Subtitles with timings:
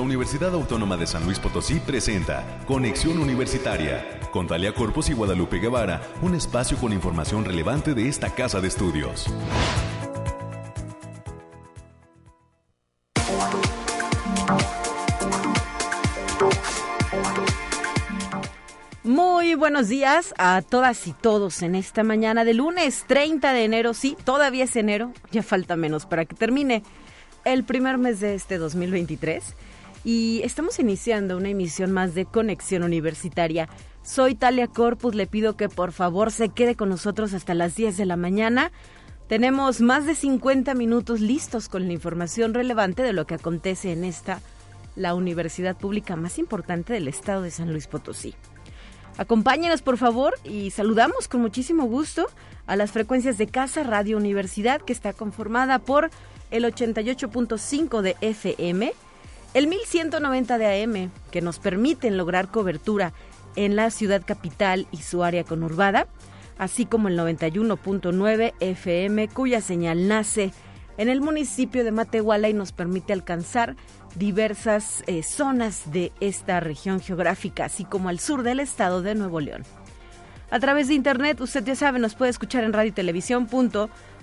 [0.00, 5.58] la Universidad Autónoma de San Luis Potosí presenta Conexión Universitaria con Talia Corpus y Guadalupe
[5.58, 9.26] Guevara, un espacio con información relevante de esta casa de estudios.
[19.02, 23.92] Muy buenos días a todas y todos en esta mañana de lunes 30 de enero.
[23.92, 26.84] Sí, todavía es enero, ya falta menos para que termine
[27.44, 29.56] el primer mes de este 2023
[30.04, 33.68] y estamos iniciando una emisión más de Conexión Universitaria.
[34.02, 37.96] Soy Talia Corpus, le pido que por favor se quede con nosotros hasta las 10
[37.96, 38.72] de la mañana.
[39.28, 44.04] Tenemos más de 50 minutos listos con la información relevante de lo que acontece en
[44.04, 44.40] esta,
[44.96, 48.34] la universidad pública más importante del estado de San Luis Potosí.
[49.18, 52.26] Acompáñenos por favor y saludamos con muchísimo gusto
[52.66, 56.10] a las frecuencias de Casa Radio Universidad que está conformada por
[56.50, 58.92] el 88.5 de FM,
[59.54, 63.12] el 1190 de AM, que nos permiten lograr cobertura
[63.56, 66.06] en la ciudad capital y su área conurbada,
[66.58, 70.52] así como el 91.9 FM, cuya señal nace
[70.98, 73.76] en el municipio de Matehuala y nos permite alcanzar
[74.16, 79.40] diversas eh, zonas de esta región geográfica, así como al sur del estado de Nuevo
[79.40, 79.62] León.
[80.50, 83.48] A través de internet, usted ya sabe, nos puede escuchar en radio y televisión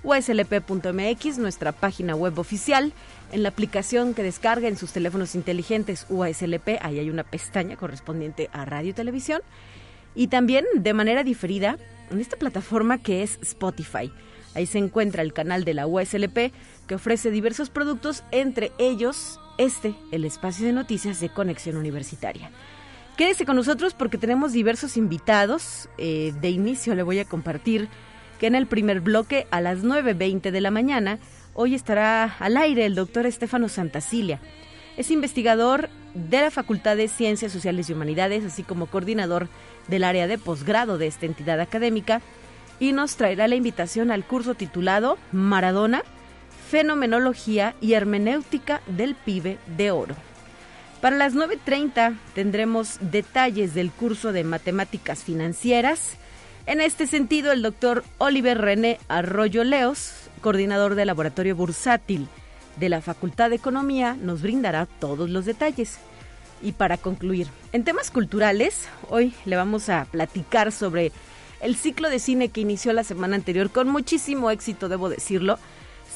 [0.03, 2.93] uslp.mx, nuestra página web oficial,
[3.31, 8.49] en la aplicación que descarga en sus teléfonos inteligentes USLP, ahí hay una pestaña correspondiente
[8.53, 9.41] a radio y televisión,
[10.15, 11.77] y también de manera diferida
[12.09, 14.11] en esta plataforma que es Spotify.
[14.55, 16.51] Ahí se encuentra el canal de la USLP
[16.87, 22.49] que ofrece diversos productos, entre ellos este, el espacio de noticias de Conexión Universitaria.
[23.17, 25.89] Quédese con nosotros porque tenemos diversos invitados.
[25.97, 27.89] Eh, de inicio le voy a compartir
[28.39, 31.19] que en el primer bloque a las 9.20 de la mañana,
[31.57, 34.39] hoy estará al aire el doctor Estefano Santacilia.
[34.95, 39.49] Es investigador de la Facultad de Ciencias Sociales y Humanidades, así como coordinador
[39.87, 42.21] del área de posgrado de esta entidad académica,
[42.79, 46.03] y nos traerá la invitación al curso titulado Maradona,
[46.69, 50.15] Fenomenología y Hermenéutica del Pibe de Oro.
[51.01, 56.17] Para las 9.30 tendremos detalles del curso de Matemáticas Financieras,
[56.67, 62.27] en este sentido, el doctor Oliver René Arroyo Leos, coordinador del laboratorio bursátil
[62.77, 65.99] de la Facultad de Economía, nos brindará todos los detalles.
[66.61, 71.11] Y para concluir, en temas culturales, hoy le vamos a platicar sobre
[71.61, 75.59] el ciclo de cine que inició la semana anterior con muchísimo éxito, debo decirlo,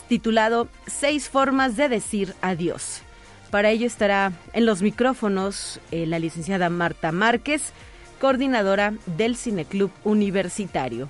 [0.07, 3.01] titulado Seis formas de decir adiós.
[3.49, 7.73] Para ello estará en los micrófonos eh, la licenciada Marta Márquez,
[8.19, 11.09] coordinadora del Cineclub Universitario.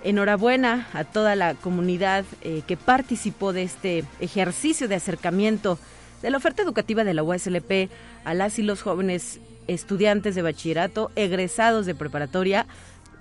[0.03, 5.79] Enhorabuena a toda la comunidad eh, que participó de este ejercicio de acercamiento
[6.23, 7.91] de la oferta educativa de la USLP
[8.25, 12.65] a las y los jóvenes estudiantes de bachillerato, egresados de preparatoria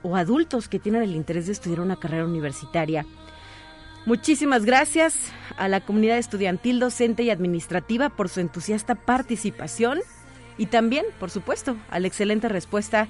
[0.02, 3.06] o adultos que tienen el interés de estudiar una carrera universitaria.
[4.06, 5.16] Muchísimas gracias
[5.58, 10.00] a la comunidad estudiantil, docente y administrativa por su entusiasta participación
[10.58, 13.08] y también, por supuesto, a la excelente respuesta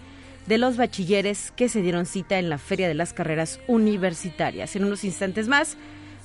[0.47, 4.75] de los bachilleres que se dieron cita en la Feria de las Carreras Universitarias.
[4.75, 5.77] En unos instantes más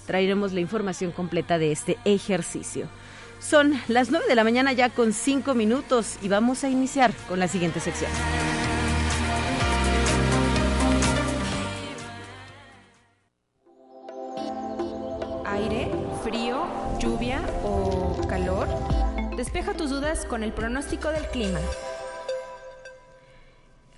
[0.06, 2.88] traeremos la información completa de este ejercicio.
[3.40, 7.38] Son las 9 de la mañana ya con 5 minutos y vamos a iniciar con
[7.38, 8.10] la siguiente sección.
[19.64, 21.58] Despeja tus dudas con el pronóstico del clima.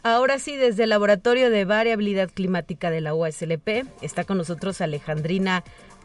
[0.05, 5.65] Ahora sí, desde el Laboratorio de Variabilidad Climática de la USLP, está con nosotros Alejandrina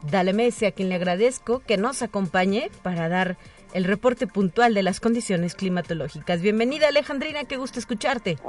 [0.09, 3.37] Dalemese, a quien le agradezco que nos acompañe para dar
[3.75, 6.41] el reporte puntual de las condiciones climatológicas.
[6.41, 8.39] Bienvenida Alejandrina, qué gusto escucharte.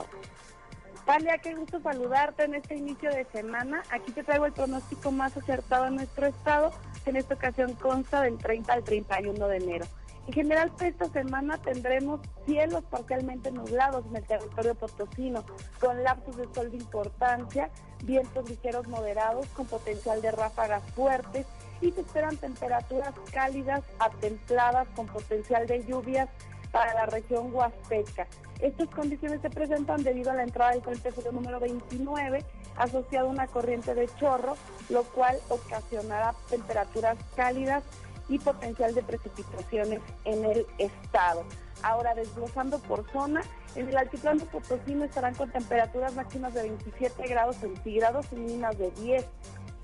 [1.04, 3.82] Talia, qué gusto saludarte en este inicio de semana.
[3.90, 6.72] Aquí te traigo el pronóstico más acertado en nuestro estado,
[7.04, 9.86] que en esta ocasión consta del 30 al 31 de enero.
[10.26, 15.44] En general, esta semana tendremos cielos parcialmente nublados en el territorio potosino,
[15.80, 17.70] con lapsos de sol de importancia,
[18.04, 21.46] vientos ligeros moderados con potencial de ráfagas fuertes
[21.80, 26.28] y se esperan temperaturas cálidas a templadas con potencial de lluvias
[26.70, 28.26] para la región huasteca.
[28.60, 32.44] Estas condiciones se presentan debido a la entrada del frente frío número 29
[32.76, 34.54] asociado a una corriente de chorro,
[34.88, 37.82] lo cual ocasionará temperaturas cálidas
[38.28, 41.44] y potencial de precipitaciones en el estado.
[41.82, 43.42] Ahora, desglosando por zona,
[43.74, 48.90] en el altiplano potosino estarán con temperaturas máximas de 27 grados centígrados y mínimas de
[48.92, 49.24] 10.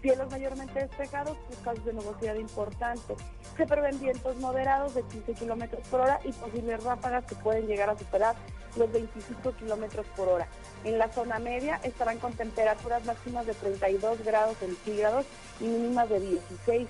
[0.00, 3.16] Cielos mayormente despejados, casos de nubosidad importante.
[3.56, 7.90] Se prevén vientos moderados de 15 kilómetros por hora y posibles ráfagas que pueden llegar
[7.90, 8.36] a superar
[8.76, 10.46] los 25 kilómetros por hora.
[10.84, 15.26] En la zona media estarán con temperaturas máximas de 32 grados centígrados
[15.58, 16.88] y mínimas de 16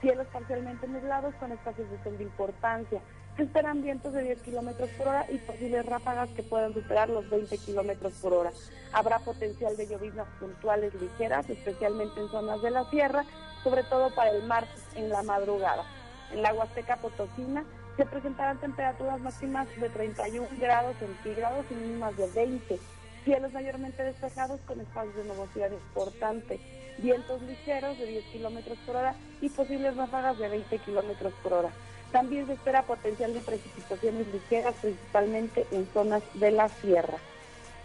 [0.00, 3.00] cielos parcialmente nublados con espacios de sol de importancia.
[3.36, 7.28] Se esperan vientos de 10 kilómetros por hora y posibles ráfagas que puedan superar los
[7.30, 8.50] 20 kilómetros por hora.
[8.92, 13.24] Habrá potencial de lloviznas puntuales ligeras, especialmente en zonas de la sierra,
[13.62, 15.84] sobre todo para el martes en la madrugada.
[16.32, 17.64] En la Huasteca Potosina
[17.96, 22.78] se presentarán temperaturas máximas de 31 grados centígrados y mínimas de 20.
[23.24, 26.58] Cielos mayormente despejados con espacios de nubosidad importante
[26.98, 31.70] vientos ligeros de 10 kilómetros por hora y posibles ráfagas de 20 kilómetros por hora.
[32.12, 37.18] También se espera potencial de precipitaciones ligeras, principalmente en zonas de la sierra.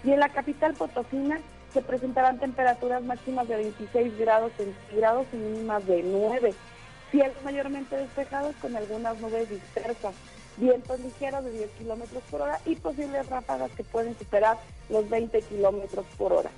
[0.04, 1.40] Y en la capital potosina
[1.74, 6.54] se presentarán temperaturas máximas de 26 grados centígrados y mínimas de 9.
[7.12, 10.16] Cielos mayormente despejados con algunas nubes dispersas.
[10.58, 14.58] Vientos ligeros de 10 kilómetros por hora y posibles ráfagas que pueden superar
[14.90, 16.50] los 20 kilómetros por hora.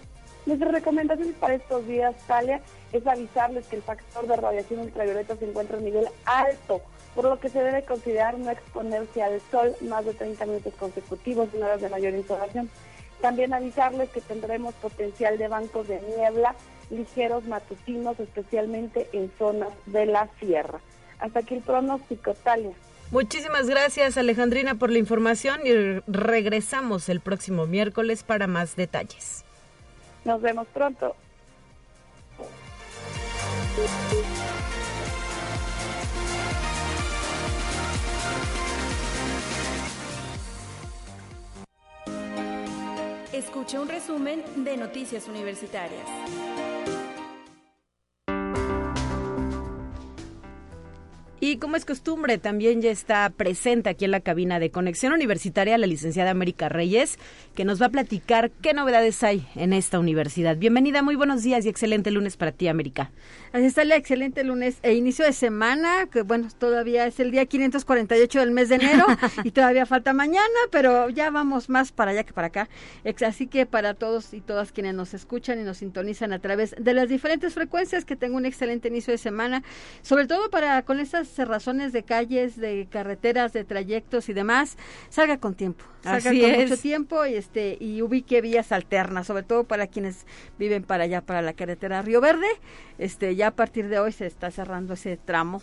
[0.45, 2.61] Nuestra recomendación para estos días, Talia,
[2.93, 6.81] es avisarles que el factor de radiación ultravioleta se encuentra a nivel alto,
[7.15, 11.49] por lo que se debe considerar no exponerse al sol más de 30 minutos consecutivos
[11.53, 12.69] en horas de mayor insolación.
[13.19, 16.55] También avisarles que tendremos potencial de bancos de niebla
[16.89, 20.79] ligeros matutinos, especialmente en zonas de la sierra.
[21.19, 22.71] Hasta aquí el pronóstico, Talia.
[23.11, 29.45] Muchísimas gracias Alejandrina por la información y regresamos el próximo miércoles para más detalles.
[30.25, 31.15] Nos vemos pronto.
[43.31, 46.05] Escucha un resumen de Noticias Universitarias.
[51.49, 55.77] Y como es costumbre, también ya está presente aquí en la cabina de Conexión Universitaria
[55.77, 57.17] la licenciada América Reyes,
[57.55, 60.57] que nos va a platicar qué novedades hay en esta universidad.
[60.57, 63.11] Bienvenida, muy buenos días y excelente lunes para ti, América.
[63.53, 67.45] Así está el excelente lunes e inicio de semana, que bueno, todavía es el día
[67.45, 69.05] 548 del mes de enero
[69.45, 72.67] y todavía falta mañana, pero ya vamos más para allá que para acá.
[73.25, 76.93] Así que para todos y todas quienes nos escuchan y nos sintonizan a través de
[76.93, 79.63] las diferentes frecuencias, que tenga un excelente inicio de semana,
[80.01, 84.77] sobre todo para con esas razones de calles, de carreteras, de trayectos y demás,
[85.09, 89.65] salga con tiempo, salga con mucho tiempo y este y ubique vías alternas, sobre todo
[89.65, 90.25] para quienes
[90.57, 92.47] viven para allá para la carretera Río Verde.
[92.97, 95.61] Este ya a partir de hoy se está cerrando ese tramo.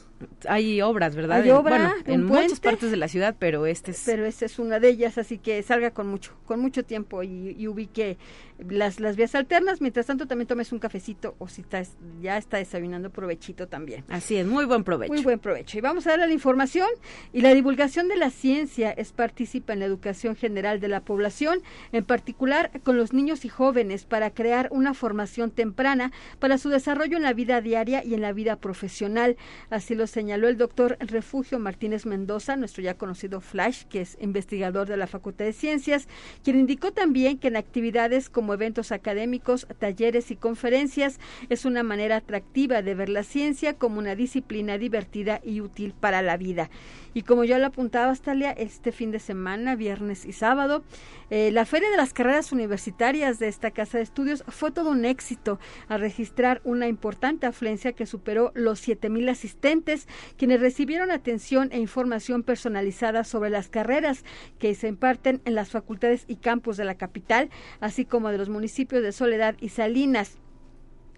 [0.48, 1.42] Hay obras, ¿verdad?
[1.42, 4.78] Hay obra en muchas partes de la ciudad, pero este es Pero esta es una
[4.78, 8.18] de ellas, así que salga con mucho con mucho tiempo y, y ubique
[8.58, 9.80] las, las vías alternas.
[9.80, 14.04] Mientras tanto, también tomes un cafecito o si estás, ya está desayunando, provechito también.
[14.08, 15.12] Así es, muy buen provecho.
[15.12, 15.63] Muy buen provecho.
[15.72, 16.88] Y vamos a darle la información.
[17.32, 21.62] Y la divulgación de la ciencia es participa en la educación general de la población,
[21.92, 27.16] en particular con los niños y jóvenes, para crear una formación temprana para su desarrollo
[27.16, 29.36] en la vida diaria y en la vida profesional.
[29.70, 34.88] Así lo señaló el doctor Refugio Martínez Mendoza, nuestro ya conocido Flash, que es investigador
[34.88, 36.08] de la Facultad de Ciencias,
[36.42, 41.18] quien indicó también que en actividades como eventos académicos, talleres y conferencias.
[41.48, 46.22] Es una manera atractiva de ver la ciencia como una disciplina divertida y útil para
[46.22, 46.70] la vida.
[47.12, 50.82] Y como ya lo apuntaba Astalia, este fin de semana, viernes y sábado,
[51.30, 55.04] eh, la Feria de las Carreras Universitarias de esta casa de estudios fue todo un
[55.04, 55.58] éxito
[55.88, 62.42] a registrar una importante afluencia que superó los 7.000 asistentes, quienes recibieron atención e información
[62.42, 64.24] personalizada sobre las carreras
[64.58, 68.48] que se imparten en las facultades y campus de la capital, así como de los
[68.48, 70.38] municipios de Soledad y Salinas.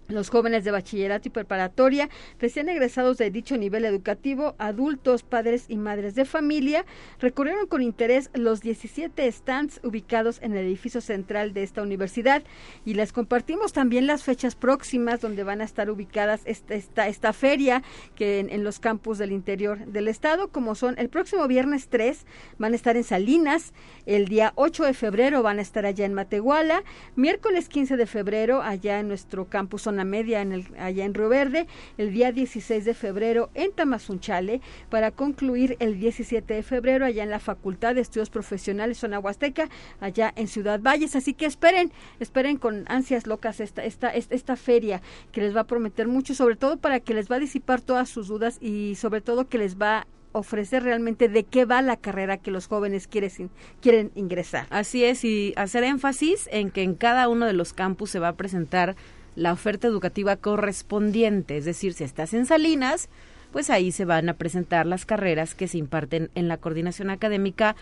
[0.07, 2.09] Los jóvenes de bachillerato y preparatoria,
[2.39, 6.85] recién egresados de dicho nivel educativo, adultos, padres y madres de familia,
[7.19, 12.43] recorrieron con interés los 17 stands ubicados en el edificio central de esta universidad.
[12.85, 17.33] Y les compartimos también las fechas próximas donde van a estar ubicadas esta, esta, esta
[17.33, 17.83] feria
[18.15, 22.25] que en, en, los campus del interior del estado, como son el próximo viernes 3
[22.57, 23.73] van a estar en Salinas,
[24.05, 26.83] el día 8 de febrero van a estar allá en Matehuala,
[27.15, 31.67] miércoles 15 de febrero allá en nuestro campus media en el, allá en Río Verde,
[31.97, 37.29] el día 16 de febrero en Tamazunchale, para concluir el 17 de febrero allá en
[37.29, 41.15] la Facultad de Estudios Profesionales Zona Huasteca, allá en Ciudad Valles.
[41.15, 45.01] Así que esperen, esperen con ansias locas esta, esta, esta, esta feria
[45.31, 48.09] que les va a prometer mucho, sobre todo para que les va a disipar todas
[48.09, 52.37] sus dudas y sobre todo que les va ofrecer realmente de qué va la carrera
[52.37, 53.49] que los jóvenes quieren,
[53.81, 54.67] quieren ingresar.
[54.69, 58.29] Así es, y hacer énfasis en que en cada uno de los campus se va
[58.29, 58.95] a presentar
[59.37, 63.07] la oferta educativa correspondiente, es decir, si estás en Salinas,
[63.51, 67.75] pues ahí se van a presentar las carreras que se imparten en la Coordinación Académica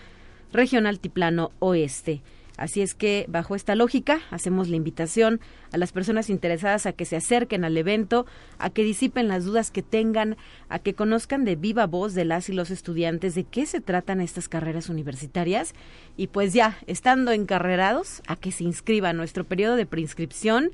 [0.51, 2.21] Regional Tiplano Oeste.
[2.57, 5.39] Así es que, bajo esta lógica, hacemos la invitación
[5.71, 8.25] a las personas interesadas a que se acerquen al evento,
[8.59, 10.35] a que disipen las dudas que tengan,
[10.67, 14.19] a que conozcan de viva voz de las y los estudiantes de qué se tratan
[14.19, 15.73] estas carreras universitarias
[16.17, 19.15] y pues ya, estando encarrerados, a que se inscriban.
[19.15, 20.71] Nuestro periodo de preinscripción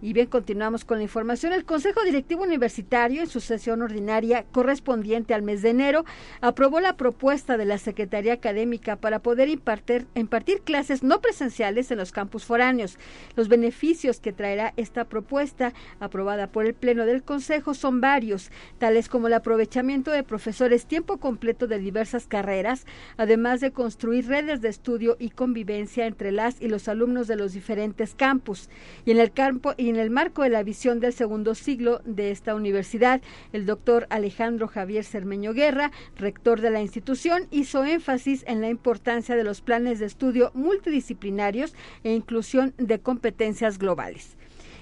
[0.00, 1.52] Y bien, continuamos con la información.
[1.52, 6.04] El Consejo Directivo Universitario, en su sesión ordinaria correspondiente al mes de enero,
[6.40, 11.98] aprobó la propuesta de la Secretaría Académica para poder impartir, impartir clases no presenciales en
[11.98, 12.96] los campus foráneos.
[13.34, 19.08] Los beneficios que traerá esta propuesta, aprobada por el Pleno del Consejo, son varios, tales
[19.08, 22.86] como el aprovechamiento de profesores tiempo completo de diversas carreras,
[23.16, 27.52] además de construir redes de estudio y convivencia entre las y los alumnos de los
[27.52, 28.70] diferentes campus.
[29.04, 32.30] Y en el campo y en el marco de la visión del segundo siglo de
[32.30, 33.20] esta universidad,
[33.52, 39.36] el doctor Alejandro Javier Cermeño Guerra, rector de la institución, hizo énfasis en la importancia
[39.36, 44.36] de los planes de estudio multidisciplinarios e inclusión de competencias globales.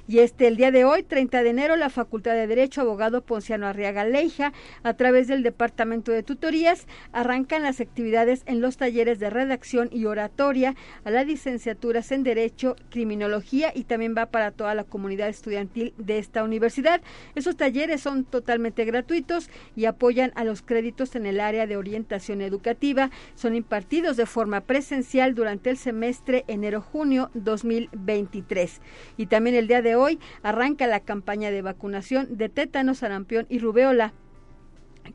[0.08, 3.66] Y este, el día de hoy, 30 de enero, la Facultad de Derecho, abogado Ponciano
[3.66, 4.52] Arriaga Leija,
[4.84, 10.04] a través del Departamento de Tutorías, arrancan las actividades en los talleres de redacción y
[10.04, 15.92] oratoria a las licenciaturas en Derecho, Criminología y también va para toda la comunidad estudiantil
[15.98, 17.02] de esta universidad.
[17.34, 22.42] Esos talleres son totalmente gratuitos y apoyan a los créditos en el área de orientación
[22.42, 23.10] educativa.
[23.34, 28.80] Son impartidos de forma presencial durante el semestre enero-junio 2023.
[29.16, 33.58] Y también el día de hoy arranca la campaña de vacunación de tétano, sarampión y
[33.58, 34.12] rubeola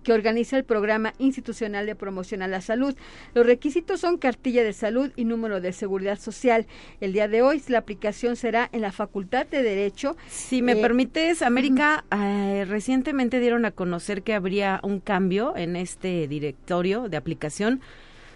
[0.04, 2.96] que organiza el Programa Institucional de Promoción a la Salud.
[3.34, 6.68] Los requisitos son cartilla de salud y número de seguridad social.
[7.00, 10.16] El día de hoy la aplicación será en la Facultad de Derecho.
[10.28, 15.76] Si me eh, permites, América, eh, recientemente dieron a conocer que habría un cambio en
[15.76, 17.82] este directorio de aplicación.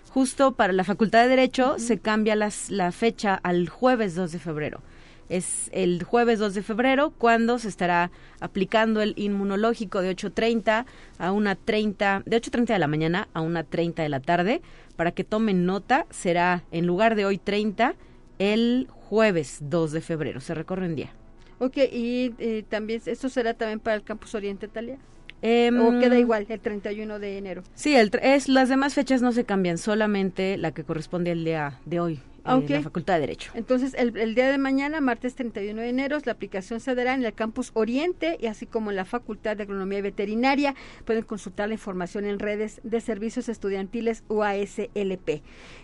[0.10, 4.40] Justo para la Facultad de Derecho se cambia las, la fecha al jueves 2 de
[4.40, 4.82] febrero
[5.30, 10.86] es el jueves 2 de febrero cuando se estará aplicando el inmunológico de 8.30
[11.18, 14.62] a una 30, de 8.30 de la mañana a una 30 de la tarde.
[14.96, 17.96] Para que tomen nota, será en lugar de hoy 30,
[18.40, 20.40] el jueves 2 de febrero.
[20.40, 21.12] Se recorre un día.
[21.60, 24.98] Ok, y eh, también, ¿esto será también para el Campus Oriente Italia?
[25.42, 27.64] Em, ¿O queda igual el 31 de enero?
[27.76, 31.80] Sí, el, es, las demás fechas no se cambian, solamente la que corresponde al día
[31.86, 33.52] de hoy, la Facultad de Derecho.
[33.56, 37.34] Entonces, el, día de mañana, martes 31 de enero, la aplicación se dará en el
[37.34, 40.76] campus Oriente y así como en la Facultad de Agronomía y Veterinaria.
[41.06, 45.42] Pueden consultar la información en redes de servicios estudiantiles UASLP.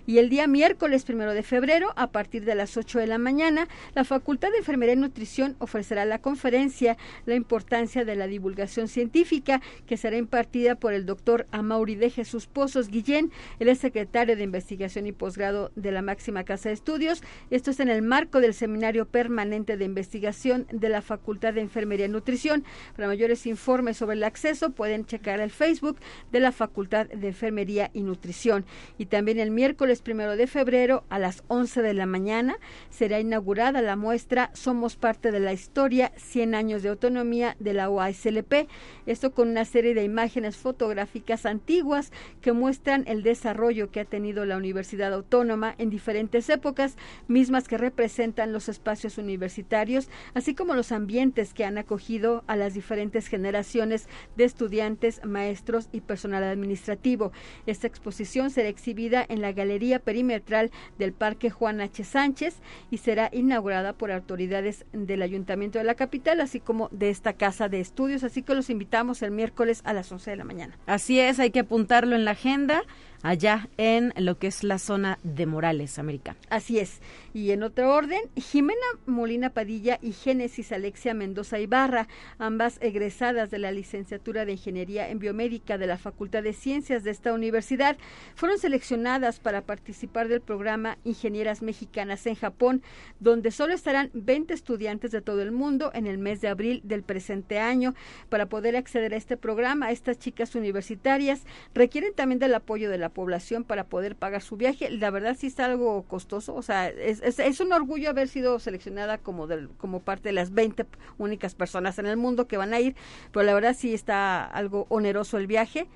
[0.08, 3.68] Y el día miércoles primero de febrero, a partir de las 8 de la mañana,
[3.96, 9.62] la Facultad de Enfermería y Nutrición ofrecerá la conferencia La importancia de la divulgación científica,
[9.86, 13.32] que será impartida por el doctor Amauri de Jesús Pozos Guillén.
[13.60, 17.24] Él es secretario de Investigación y Posgrado de la máxima Casa de Estudios.
[17.50, 22.08] Esto es en el marco del Seminario Permanente de Investigación de la Facultad de Enfermería
[22.08, 22.66] y Nutrición.
[22.94, 25.98] Para mayores informes sobre el acceso pueden checar el Facebook
[26.34, 28.66] de la Facultad de Enfermería y Nutrición.
[28.98, 32.58] Y también el miércoles primero de febrero a las 11 de la mañana
[32.90, 37.90] será inaugurada la muestra Somos parte de la historia 100 años de autonomía de la
[37.90, 38.68] OASLP.
[39.06, 44.44] Esto con una serie de imágenes fotográficas antiguas que muestran el desarrollo que ha tenido
[44.44, 50.92] la Universidad Autónoma en diferentes épocas, mismas que representan los espacios universitarios, así como los
[50.92, 57.32] ambientes que han acogido a las diferentes generaciones de estudiantes, maestros y personal administrativo.
[57.66, 62.04] Esta exposición será exhibida en la Galería Perimetral del Parque Juan H.
[62.04, 62.56] Sánchez
[62.90, 67.70] y será inaugurada por autoridades del Ayuntamiento de la capital, así como de esta casa
[67.70, 68.24] de estudios.
[68.24, 70.78] Así que los invitamos el miércoles a las 11 de la mañana.
[70.86, 72.84] Así es, hay que apuntarlo en la agenda
[73.24, 76.36] allá en lo que es la zona de Morales, América.
[76.50, 77.00] Así es.
[77.34, 82.08] Y en otro orden, Jimena Molina Padilla y Génesis Alexia Mendoza Ibarra,
[82.40, 87.12] ambas egresadas de la licenciatura de Ingeniería en Biomédica de la Facultad de Ciencias de
[87.12, 87.98] esta universidad,
[88.36, 92.82] fueron seleccionadas para participar del programa Ingenieras Mexicanas en Japón,
[93.20, 97.04] donde solo estarán 20 estudiantes de todo el mundo en el mes de abril del
[97.04, 97.96] presente año.
[98.30, 103.11] Para poder acceder a este programa, estas chicas universitarias requieren también del apoyo de la
[103.12, 104.90] población para poder pagar su viaje.
[104.90, 109.18] La verdad sí está algo costoso, o sea, es, es, un orgullo haber sido seleccionada
[109.18, 110.86] como, del, como parte de las 20
[111.18, 112.96] únicas personas en el mundo que van a ir,
[113.32, 115.88] pero la verdad sí está algo oneroso el viaje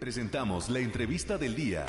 [0.06, 1.84] Presentamos la entrevista del día.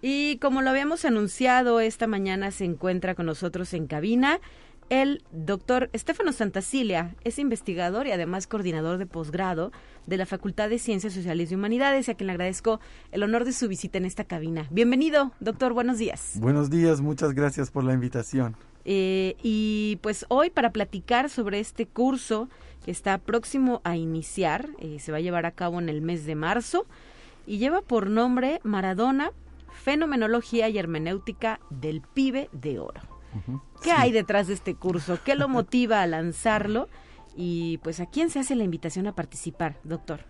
[0.00, 4.40] Y como lo habíamos anunciado, esta mañana se encuentra con nosotros en cabina
[4.88, 7.14] el doctor Estefano Santacilia.
[7.24, 9.70] Es investigador y además coordinador de posgrado
[10.06, 12.80] de la Facultad de Ciencias Sociales y Humanidades, a quien le agradezco
[13.12, 14.66] el honor de su visita en esta cabina.
[14.70, 16.38] Bienvenido, doctor, buenos días.
[16.40, 18.56] Buenos días, muchas gracias por la invitación.
[18.86, 22.48] Eh, y pues hoy para platicar sobre este curso
[22.86, 26.34] está próximo a iniciar, eh, se va a llevar a cabo en el mes de
[26.34, 26.86] marzo
[27.46, 29.32] y lleva por nombre Maradona,
[29.70, 33.00] Fenomenología y Hermenéutica del Pibe de Oro.
[33.82, 35.18] ¿Qué hay detrás de este curso?
[35.24, 36.88] ¿Qué lo motiva a lanzarlo?
[37.36, 40.24] Y pues a quién se hace la invitación a participar, doctor.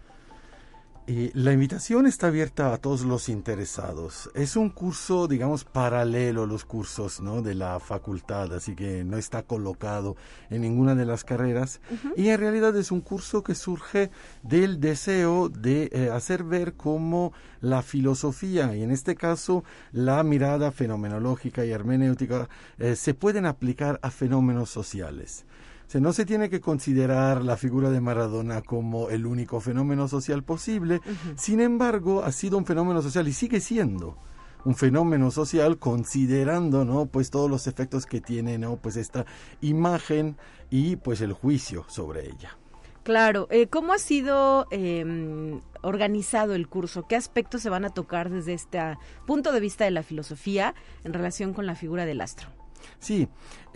[1.09, 4.29] Eh, la invitación está abierta a todos los interesados.
[4.35, 7.43] Es un curso, digamos, paralelo a los cursos ¿no?
[7.43, 10.17] de la facultad, así que no está colocado
[10.51, 11.81] en ninguna de las carreras.
[12.17, 14.11] Y en realidad es un curso que surge
[14.43, 20.73] del deseo de eh, hacer ver cómo la filosofía, y en este caso la mirada
[20.73, 25.46] fenomenológica y hermenéutica, eh, se pueden aplicar a fenómenos sociales
[25.95, 31.01] no se tiene que considerar la figura de Maradona como el único fenómeno social posible,
[31.37, 34.19] sin embargo ha sido un fenómeno social y sigue siendo
[34.65, 39.25] un fenómeno social considerando no pues todos los efectos que tiene no pues esta
[39.61, 40.37] imagen
[40.71, 42.59] y pues el juicio sobre ella.
[43.05, 43.47] Claro.
[43.53, 48.53] Eh, cómo ha sido em, organizado el curso qué aspectos se van a tocar desde
[48.55, 48.81] este
[49.25, 52.56] punto de vista de la filosofía en relación con la figura del astro
[52.99, 53.29] Sí,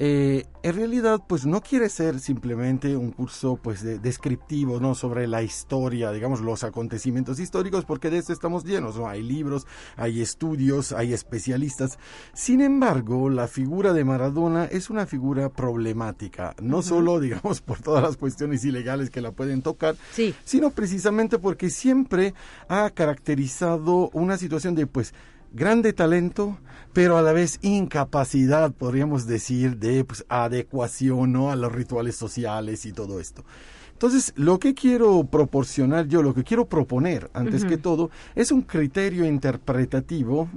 [0.03, 5.43] eh, en realidad pues no quiere ser simplemente un curso pues descriptivo no sobre la
[5.43, 10.93] historia digamos los acontecimientos históricos porque de eso estamos llenos no hay libros hay estudios
[10.93, 11.99] hay especialistas.
[12.33, 18.03] Sin embargo la figura de Maradona es una figura problemática no solo digamos por todas
[18.03, 19.97] las cuestiones ilegales que la pueden tocar
[20.45, 22.33] sino precisamente porque siempre
[22.69, 25.13] ha caracterizado una situación de pues
[25.53, 26.59] grande talento,
[26.93, 31.51] pero a la vez incapacidad, podríamos decir, de pues, adecuación ¿no?
[31.51, 33.45] a los rituales sociales y todo esto.
[33.93, 38.63] Entonces, lo que quiero proporcionar yo, lo que quiero proponer, antes que todo, es un
[38.63, 40.49] criterio interpretativo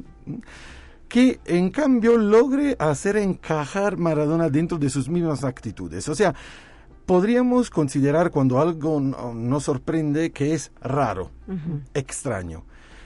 [1.10, 6.08] que en cambio logre hacer encajar Maradona dentro de sus mismas actitudes.
[6.08, 6.34] O sea,
[7.06, 11.30] podríamos considerar cuando algo nos sorprende que es raro,
[11.94, 12.64] extraño.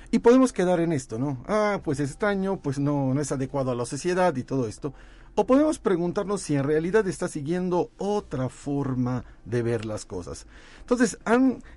[0.10, 1.44] Y podemos quedar en esto, ¿no?
[1.48, 4.94] Ah, pues es extraño, pues no, no es adecuado a la sociedad y todo esto.
[5.36, 10.48] O podemos preguntarnos si en realidad está siguiendo otra forma de ver las cosas.
[10.80, 11.20] Entonces,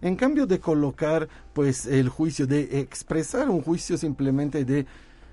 [0.01, 4.87] en cambio de colocar pues el juicio, de expresar un juicio simplemente de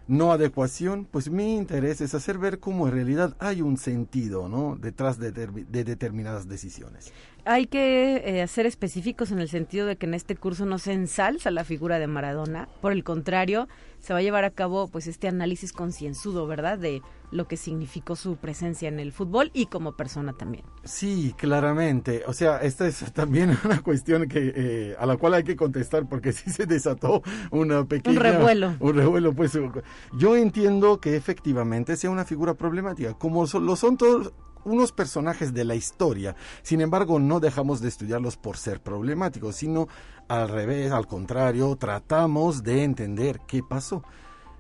[0.10, 4.78] no adecuación, pues mi interés es hacer ver cómo en realidad hay un sentido ¿no?
[4.78, 7.14] detrás de, de determinadas decisiones
[7.48, 10.94] hay que eh, ser específicos en el sentido de que en este curso no se
[10.94, 13.68] ensalza la figura de Maradona, por el contrario,
[14.00, 16.78] se va a llevar a cabo pues este análisis concienzudo, ¿verdad?
[16.78, 20.64] De lo que significó su presencia en el fútbol y como persona también.
[20.84, 22.24] Sí, claramente.
[22.28, 26.08] O sea, esta es también una cuestión que eh, a la cual hay que contestar
[26.08, 28.76] porque sí se desató una pequeña un revuelo.
[28.80, 29.58] Un revuelo, pues
[30.14, 34.34] yo entiendo que efectivamente sea una figura problemática, como lo son todos
[34.66, 36.36] unos personajes de la historia.
[36.64, 39.88] Sin embargo, no dejamos de estudiarlos por ser problemáticos, sino
[40.28, 44.04] al revés, al contrario, tratamos de entender qué pasó.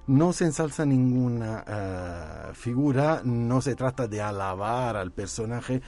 [0.07, 5.81] No se ensalza ninguna ah, figura, no se trata de alabar al personaje,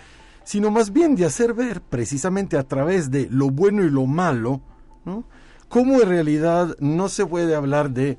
[0.43, 4.61] sino más bien de hacer ver precisamente a través de lo bueno y lo malo,
[5.05, 5.23] ¿no?
[5.69, 8.17] cómo en realidad no se puede hablar de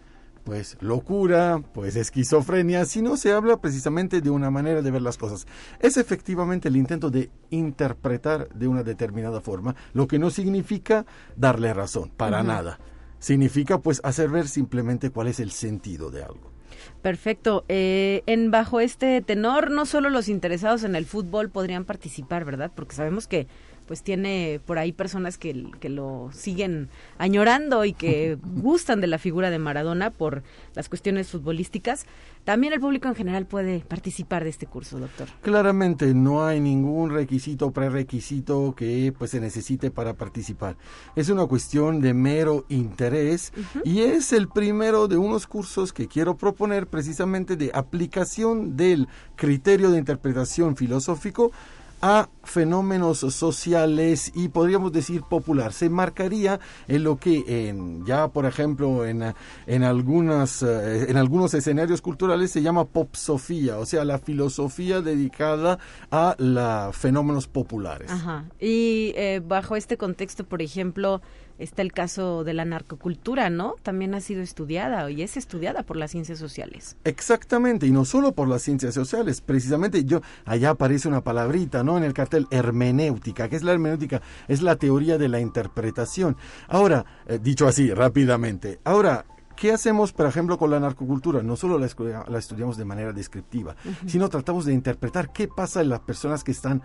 [0.50, 5.16] pues locura, pues esquizofrenia, si no se habla precisamente de una manera de ver las
[5.16, 5.46] cosas.
[5.78, 11.72] Es efectivamente el intento de interpretar de una determinada forma, lo que no significa darle
[11.72, 12.80] razón, para nada.
[13.20, 16.50] Significa pues hacer ver simplemente cuál es el sentido de algo.
[17.00, 17.64] Perfecto.
[17.68, 22.72] Eh, en bajo este tenor, no solo los interesados en el fútbol podrían participar, ¿verdad?
[22.74, 23.46] Porque sabemos que
[23.90, 29.18] pues tiene por ahí personas que, que lo siguen añorando y que gustan de la
[29.18, 30.44] figura de Maradona por
[30.76, 32.06] las cuestiones futbolísticas.
[32.44, 35.26] También el público en general puede participar de este curso, doctor.
[35.42, 40.76] Claramente no hay ningún requisito o prerequisito que pues se necesite para participar.
[41.16, 46.36] Es una cuestión de mero interés y es el primero de unos cursos que quiero
[46.36, 51.50] proponer precisamente de aplicación del criterio de interpretación filosófico
[52.00, 55.72] a fenómenos sociales y podríamos decir popular.
[55.72, 59.34] Se marcaría en lo que en, ya por ejemplo en,
[59.66, 65.78] en, algunas, eh, en algunos escenarios culturales se llama popsofía, o sea, la filosofía dedicada
[66.10, 68.10] a la fenómenos populares.
[68.10, 68.44] Ajá.
[68.58, 71.20] Y eh, bajo este contexto, por ejemplo,
[71.60, 73.76] está el caso de la narcocultura, ¿no?
[73.82, 76.96] También ha sido estudiada y es estudiada por las ciencias sociales.
[77.04, 81.98] Exactamente, y no solo por las ciencias sociales, precisamente yo, allá aparece una palabrita, ¿no?
[81.98, 83.48] En el cartel, hermenéutica.
[83.48, 84.22] ¿Qué es la hermenéutica?
[84.48, 86.36] Es la teoría de la interpretación.
[86.66, 89.24] Ahora, eh, dicho así, rápidamente, ahora,
[89.60, 91.42] ¿Qué hacemos, por ejemplo, con la narcocultura?
[91.42, 96.00] No solo la, estudiamos de manera descriptiva, sino tratamos de interpretar qué pasa en las
[96.00, 96.80] personas que están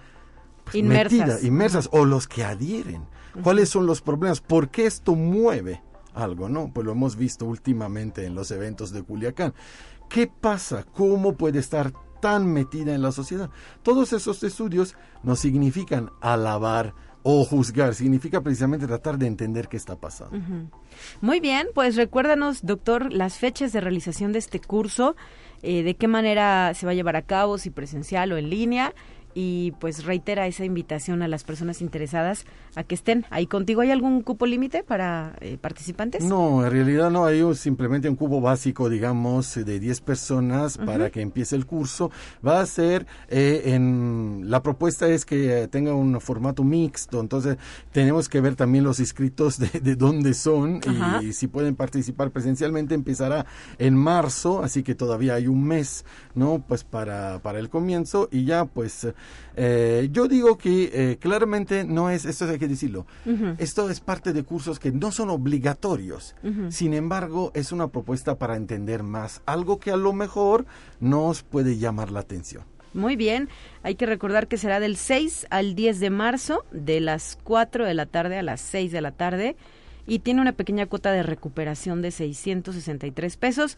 [0.65, 3.04] pues, inmersas, inmersas o los que adhieren.
[3.43, 4.41] ¿Cuáles son los problemas?
[4.41, 5.82] ¿Por qué esto mueve
[6.13, 6.47] algo?
[6.49, 6.71] ¿No?
[6.73, 9.54] Pues lo hemos visto últimamente en los eventos de Culiacán.
[10.10, 10.86] ¿Qué pasa?
[10.93, 13.49] ¿Cómo puede estar tan metida en la sociedad?
[13.84, 16.93] Todos esos estudios no significan alabar
[17.28, 20.39] o juzgar, significa precisamente tratar de entender qué está pasando.
[21.21, 25.15] Muy bien, pues recuérdanos, doctor, las fechas de realización de este curso,
[25.63, 28.93] eh, de qué manera se va a llevar a cabo, si presencial o en línea
[29.36, 32.45] y pues reitera esa invitación a las personas interesadas
[32.76, 33.82] a que estén ahí contigo.
[33.82, 36.24] ¿Hay algún cupo límite para eh, participantes?
[36.24, 41.21] No, en realidad no, hay simplemente un cupo básico, digamos, de 10 personas para que
[41.21, 42.12] empiece el curso.
[42.45, 47.58] Va a ser, eh, en la propuesta es que tenga un formato mixto, entonces
[47.91, 50.80] tenemos que ver también los inscritos de, de dónde son
[51.21, 52.95] y, si pueden participar presencialmente.
[52.95, 53.45] Empezará
[53.80, 56.63] en marzo, así que todavía hay un mes, ¿no?
[56.65, 59.06] Pues para, para el comienzo y ya pues
[59.55, 63.05] eh, yo digo que eh, claramente no es, esto hay que decirlo,
[63.57, 66.35] esto es parte de cursos que no son obligatorios,
[66.69, 70.65] sin embargo es una propuesta para entender más, algo que a lo mejor
[70.99, 72.63] nos puede llamar la atención.
[72.95, 73.49] Muy bien,
[73.83, 77.93] hay que recordar que será del 6 al 10 de marzo, de las 4 de
[77.93, 79.57] la tarde a las 6 de la tarde,
[80.07, 83.77] y tiene una pequeña cuota de recuperación de 663 pesos.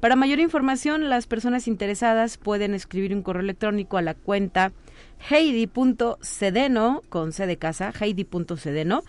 [0.00, 4.72] Para mayor información, las personas interesadas pueden escribir un correo electrónico a la cuenta
[5.18, 9.02] heidi.cedeno, con C de casa, heidi.cedeno,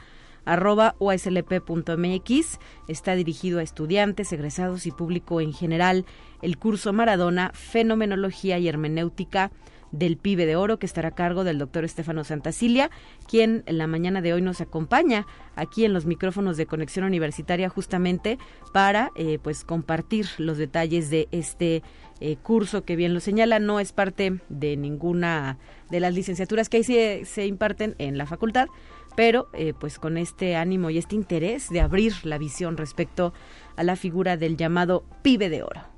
[0.46, 2.60] arroba uslp.mx.
[2.88, 6.06] Está dirigido a estudiantes, egresados y público en general.
[6.42, 9.52] El curso Maradona, Fenomenología y Hermenéutica
[9.98, 12.90] del Pibe de Oro, que estará a cargo del doctor Estefano Santacilia,
[13.28, 17.70] quien en la mañana de hoy nos acompaña aquí en los micrófonos de Conexión Universitaria
[17.70, 18.38] justamente
[18.74, 21.84] para eh, pues compartir los detalles de este
[22.20, 25.58] eh, curso que bien lo señala, no es parte de ninguna
[25.90, 28.68] de las licenciaturas que ahí se, se imparten en la facultad,
[29.16, 33.34] pero eh, pues con este ánimo y este interés de abrir la visión respecto
[33.76, 35.95] a la figura del llamado pibe de oro.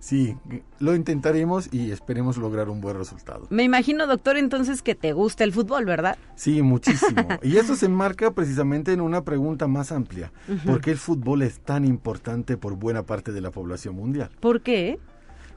[0.00, 0.36] Sí,
[0.78, 3.46] lo intentaremos y esperemos lograr un buen resultado.
[3.50, 6.16] Me imagino, doctor, entonces que te gusta el fútbol, ¿verdad?
[6.36, 7.28] Sí, muchísimo.
[7.42, 10.32] y eso se enmarca precisamente en una pregunta más amplia.
[10.64, 14.30] ¿Por qué el fútbol es tan importante por buena parte de la población mundial?
[14.40, 14.98] ¿Por qué?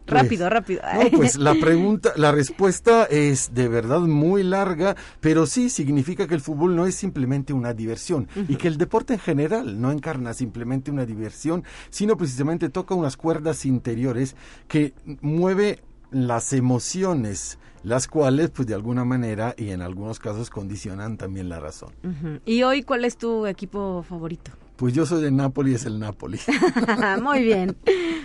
[0.05, 0.81] Rápido, rápido.
[0.93, 6.35] No, pues la pregunta, la respuesta es de verdad muy larga, pero sí significa que
[6.35, 10.33] el fútbol no es simplemente una diversión y que el deporte en general no encarna
[10.33, 14.35] simplemente una diversión, sino precisamente toca unas cuerdas interiores
[14.67, 21.17] que mueve las emociones, las cuales pues de alguna manera y en algunos casos condicionan
[21.17, 21.91] también la razón.
[22.45, 24.51] ¿Y hoy cuál es tu equipo favorito?
[24.75, 26.39] Pues yo soy de Nápoles, es el Napoli.
[27.21, 27.75] Muy bien.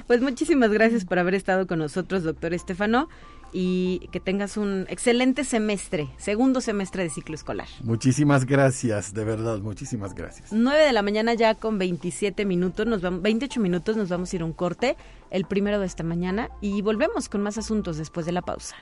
[0.06, 3.08] Pues muchísimas gracias por haber estado con nosotros, doctor Estefano,
[3.52, 7.68] y que tengas un excelente semestre, segundo semestre de ciclo escolar.
[7.82, 10.52] Muchísimas gracias, de verdad, muchísimas gracias.
[10.52, 14.36] 9 de la mañana ya con 27 minutos, nos vamos, 28 minutos nos vamos a
[14.36, 14.96] ir a un corte,
[15.30, 18.76] el primero de esta mañana, y volvemos con más asuntos después de la pausa.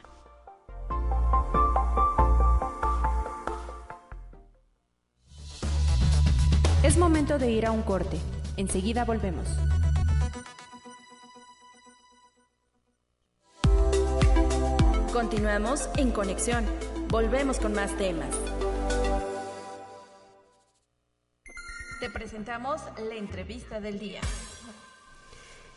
[6.87, 8.17] Es momento de ir a un corte.
[8.57, 9.49] Enseguida volvemos.
[15.13, 16.65] Continuamos en conexión.
[17.09, 18.29] Volvemos con más temas.
[21.99, 24.21] Te presentamos la entrevista del día.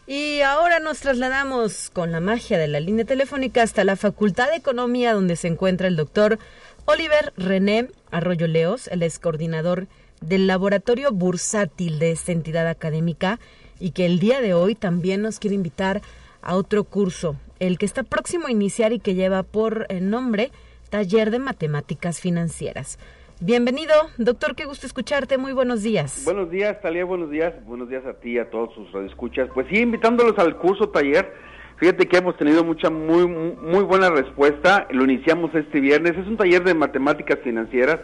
[0.06, 4.58] Y ahora nos trasladamos con la magia de la línea telefónica hasta la Facultad de
[4.58, 6.38] Economía donde se encuentra el doctor
[6.86, 9.88] Oliver René Arroyo Leos, el ex coordinador
[10.22, 13.40] del laboratorio bursátil de esta entidad académica
[13.80, 16.02] y que el día de hoy también nos quiere invitar
[16.42, 20.52] a otro curso, el que está próximo a iniciar y que lleva por eh, nombre
[20.90, 22.98] Taller de Matemáticas Financieras.
[23.42, 26.24] Bienvenido, doctor, qué gusto escucharte, muy buenos días.
[26.26, 29.50] Buenos días, Talía, buenos días, buenos días a ti y a todos sus radioescuchas.
[29.54, 31.34] Pues sí, invitándolos al curso taller,
[31.78, 36.36] fíjate que hemos tenido mucha, muy, muy buena respuesta, lo iniciamos este viernes, es un
[36.36, 38.00] taller de matemáticas financieras,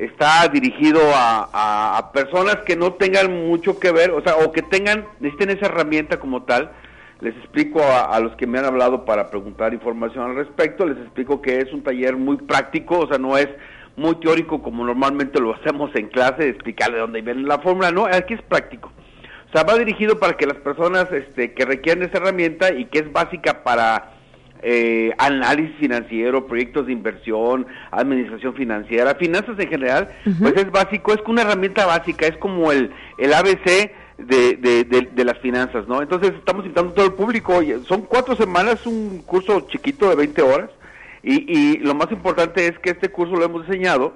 [0.00, 5.04] está dirigido a, personas que no tengan mucho que ver, o sea, o que tengan,
[5.20, 6.72] necesiten esa herramienta como tal.
[7.20, 11.42] Les explico a, los que me han hablado para preguntar información al respecto, les explico
[11.42, 13.48] que es un taller muy práctico, o sea, no es
[13.96, 18.06] muy teórico como normalmente lo hacemos en clase, de explicarle dónde viene la fórmula, no,
[18.06, 18.90] aquí es práctico.
[19.50, 23.00] O sea, va dirigido para que las personas este, que requieren esa herramienta y que
[23.00, 24.12] es básica para
[24.62, 31.20] eh, análisis financiero, proyectos de inversión, administración financiera, finanzas en general, pues es básico, es
[31.26, 36.02] una herramienta básica, es como el, el ABC de, de, de, las finanzas, ¿no?
[36.02, 40.42] Entonces estamos invitando a todo el público, son cuatro semanas, un curso chiquito de 20
[40.42, 40.70] horas,
[41.22, 44.14] y, y lo más importante es que este curso lo hemos diseñado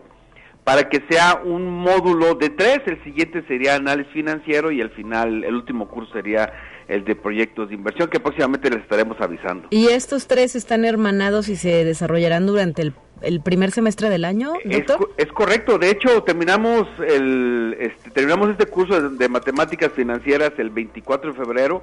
[0.65, 5.45] para que sea un módulo de tres, el siguiente sería análisis financiero y al final
[5.45, 6.53] el último curso sería
[6.89, 9.69] el de proyectos de inversión que próximamente les estaremos avisando.
[9.71, 14.53] Y estos tres están hermanados y se desarrollarán durante el, el primer semestre del año,
[14.65, 15.11] doctor.
[15.17, 15.79] Es, correcto.
[15.79, 21.39] De hecho, terminamos el este, terminamos este curso de, de, matemáticas financieras el 24 de
[21.39, 21.83] febrero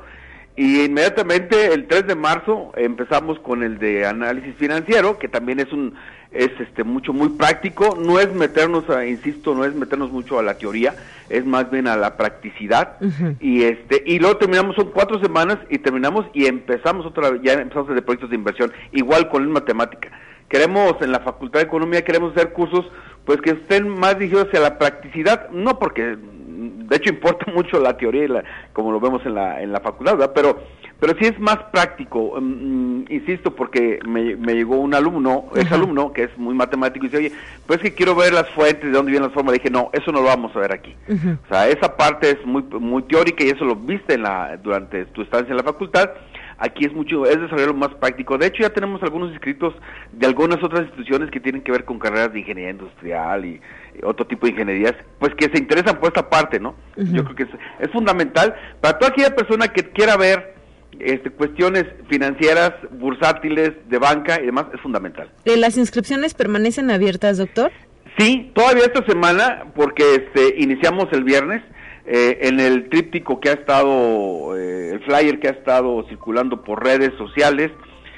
[0.56, 5.72] y inmediatamente el 3 de marzo empezamos con el de análisis financiero, que también es
[5.72, 5.96] un
[6.32, 10.44] es este mucho muy práctico, no es meternos a, insisto, no es meternos mucho a
[10.44, 10.96] la teoría,
[11.30, 12.98] es más bien a la practicidad.
[13.40, 17.94] Y este y luego terminamos son cuatro semanas y terminamos y empezamos otra ya empezamos
[17.94, 20.10] de proyectos de inversión, igual con la matemática.
[20.48, 22.86] Queremos en la Facultad de Economía queremos hacer cursos
[23.26, 27.98] pues que estén más dirigidos hacia la practicidad, no porque de hecho importa mucho la
[27.98, 30.32] teoría, la, como lo vemos en la, en la facultad, ¿verdad?
[30.36, 30.60] Pero,
[31.00, 36.14] pero sí es más práctico, mm, insisto, porque me, me, llegó un alumno, ese alumno,
[36.14, 37.32] que es muy matemático, y dice, oye,
[37.66, 39.54] pues es que quiero ver las fuentes, de dónde vienen las formas.
[39.54, 40.96] Le dije, no, eso no lo vamos a ver aquí.
[41.10, 45.06] O sea, esa parte es muy, muy teórica y eso lo viste en la, durante
[45.06, 46.12] tu estancia en la facultad
[46.62, 48.38] aquí es mucho, es desarrollo más práctico.
[48.38, 49.74] De hecho, ya tenemos algunos inscritos
[50.12, 53.62] de algunas otras instituciones que tienen que ver con carreras de ingeniería industrial y,
[54.04, 56.76] otro tipo de ingenierías, pues que se interesan por esta parte, ¿no?
[56.96, 60.56] Yo creo que es, fundamental para toda aquella persona que quiera ver
[60.98, 65.30] este, cuestiones financieras, bursátiles, de banca y demás, es fundamental.
[65.44, 67.72] ¿Las inscripciones permanecen abiertas, doctor?
[68.18, 71.62] Sí, todavía esta semana, porque este, iniciamos el viernes,
[72.06, 76.84] eh, en el tríptico que ha estado, eh, el flyer que ha estado circulando por
[76.84, 77.72] redes sociales,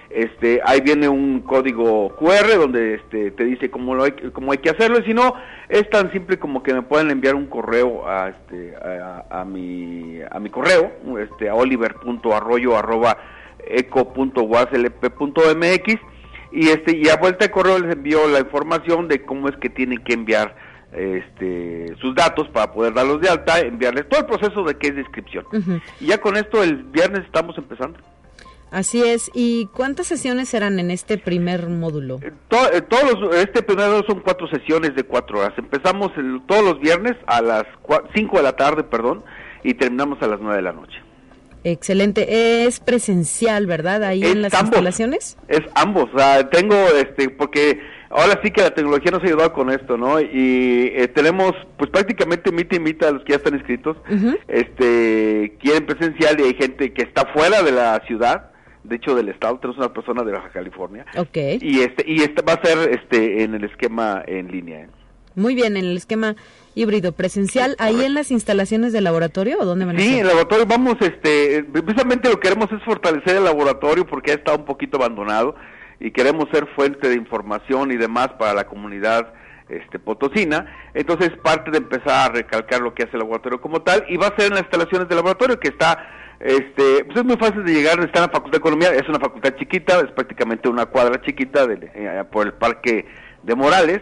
[0.09, 4.59] este, ahí viene un código QR donde este, te dice cómo, lo hay, cómo hay
[4.59, 5.33] que hacerlo, y si no,
[5.69, 8.75] es tan simple como que me pueden enviar un correo a, este,
[9.29, 13.17] a, mi, a mi correo, este, a oliver.arroyo arroba
[13.65, 15.95] eco.waslp.mx
[16.51, 19.69] y este y a vuelta de correo les envío la información de cómo es que
[19.69, 20.55] tienen que enviar
[20.95, 24.97] este, sus datos para poder darlos de alta, enviarles todo el proceso de que es
[24.97, 25.45] inscripción.
[25.99, 27.99] Y ya con esto el viernes estamos empezando.
[28.73, 29.29] Así es.
[29.35, 32.19] ¿Y cuántas sesiones serán en este primer módulo?
[32.23, 32.31] Eh,
[32.73, 35.53] eh, todos este primero son cuatro sesiones de cuatro horas.
[35.57, 36.11] Empezamos
[36.47, 37.65] todos los viernes a las
[38.15, 39.23] cinco de la tarde, perdón,
[39.63, 40.97] y terminamos a las nueve de la noche.
[41.63, 42.65] Excelente.
[42.65, 44.03] Es presencial, ¿verdad?
[44.03, 45.37] Ahí en las instalaciones.
[45.47, 46.09] Es ambos.
[46.51, 47.79] tengo, este, porque
[48.13, 50.19] ahora sí que la tecnología nos ha ayudado con esto, ¿no?
[50.19, 53.97] Y eh, tenemos, pues prácticamente mita y mita a los que ya están inscritos.
[54.47, 59.29] Este, quieren presencial y hay gente que está fuera de la ciudad de hecho del
[59.29, 61.57] estado tenemos una persona de Baja California okay.
[61.61, 64.89] y este y este va a ser este en el esquema en línea ¿eh?
[65.35, 66.35] muy bien en el esquema
[66.75, 70.65] híbrido presencial ahí en las instalaciones del laboratorio o dónde van sí en el laboratorio
[70.65, 74.97] vamos este precisamente lo que queremos es fortalecer el laboratorio porque ha estado un poquito
[74.97, 75.55] abandonado
[76.03, 79.33] y queremos ser fuente de información y demás para la comunidad
[79.69, 84.03] este potosina entonces parte de empezar a recalcar lo que hace el laboratorio como tal
[84.09, 86.05] y va a ser en las instalaciones del laboratorio que está
[86.43, 89.19] este, pues es muy fácil de llegar, está en la Facultad de Economía, es una
[89.19, 93.05] facultad chiquita, es prácticamente una cuadra chiquita de, eh, por el Parque
[93.43, 94.01] de Morales,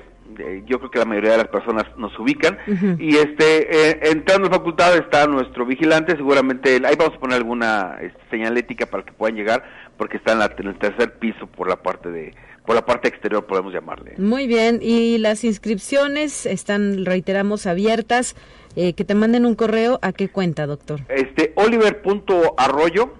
[0.65, 2.57] yo creo que la mayoría de las personas nos ubican,
[2.99, 7.37] y este, eh, entrando en la facultad está nuestro vigilante, seguramente, ahí vamos a poner
[7.37, 9.63] alguna este, señalética para que puedan llegar,
[9.97, 12.33] porque está en, en el tercer piso por la parte de,
[12.65, 14.13] por la parte exterior podemos llamarle.
[14.17, 18.35] Muy bien, y las inscripciones están, reiteramos, abiertas.
[18.77, 21.01] Eh, que te manden un correo, ¿a qué cuenta, doctor?
[21.09, 23.13] Este, oliver.arroyo,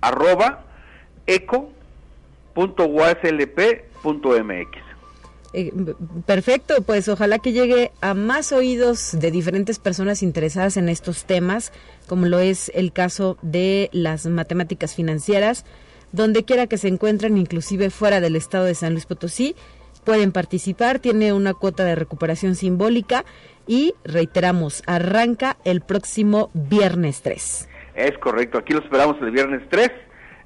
[0.00, 0.64] arroba,
[1.26, 1.70] eco.uslp.mx.
[5.52, 5.72] Eh,
[6.26, 11.72] perfecto, pues ojalá que llegue a más oídos de diferentes personas interesadas en estos temas,
[12.06, 15.64] como lo es el caso de las matemáticas financieras,
[16.12, 19.56] donde quiera que se encuentren, inclusive fuera del estado de San Luis Potosí,
[20.04, 23.24] pueden participar, tiene una cuota de recuperación simbólica
[23.66, 27.68] y reiteramos, arranca el próximo viernes 3.
[27.96, 29.90] Es correcto, aquí lo esperamos el viernes 3.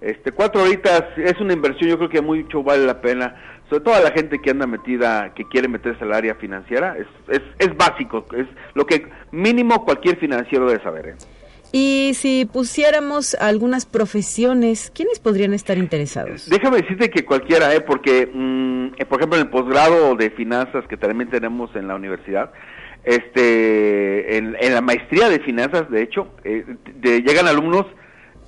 [0.01, 3.95] Este, cuatro horitas es una inversión, yo creo que mucho vale la pena, sobre todo
[3.95, 7.77] a la gente que anda metida, que quiere meterse al área financiera, es, es, es
[7.77, 11.07] básico, es lo que mínimo cualquier financiero debe saber.
[11.09, 11.15] ¿eh?
[11.77, 16.49] Y si pusiéramos algunas profesiones, ¿quiénes podrían estar interesados?
[16.49, 17.81] Déjame decirte que cualquiera, ¿eh?
[17.81, 21.97] porque, mm, eh, por ejemplo, en el posgrado de finanzas que también tenemos en la
[21.97, 22.53] universidad,
[23.03, 26.65] este, en, la maestría de finanzas, de hecho, eh,
[27.03, 27.87] llegan alumnos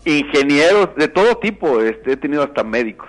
[0.05, 3.09] ingenieros de todo tipo, este, he tenido hasta médicos.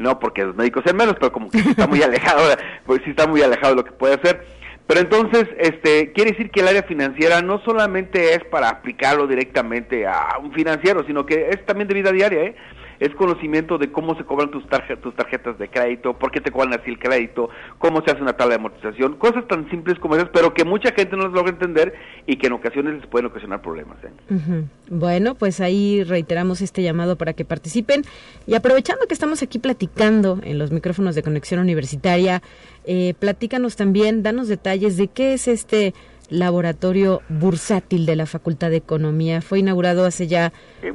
[0.00, 2.42] No porque los médicos sean menos, pero como que está muy alejado,
[2.86, 4.44] pues sí está muy alejado de lo que puede hacer.
[4.86, 10.04] Pero entonces, este, quiere decir que el área financiera no solamente es para aplicarlo directamente
[10.06, 12.56] a un financiero, sino que es también de vida diaria, ¿eh?
[13.00, 14.62] Es conocimiento de cómo se cobran tus,
[15.02, 18.34] tus tarjetas de crédito, por qué te cobran así el crédito, cómo se hace una
[18.34, 21.50] tabla de amortización, cosas tan simples como esas, pero que mucha gente no las logra
[21.50, 21.94] entender
[22.26, 23.96] y que en ocasiones les pueden ocasionar problemas.
[24.04, 24.64] ¿eh?
[24.90, 28.02] Bueno, pues ahí reiteramos este llamado para que participen
[28.46, 32.42] y aprovechando que estamos aquí platicando en los micrófonos de conexión universitaria,
[32.84, 35.94] eh, platícanos también, danos detalles de qué es este
[36.30, 39.42] laboratorio bursátil de la Facultad de Economía.
[39.42, 40.52] Fue inaugurado hace ya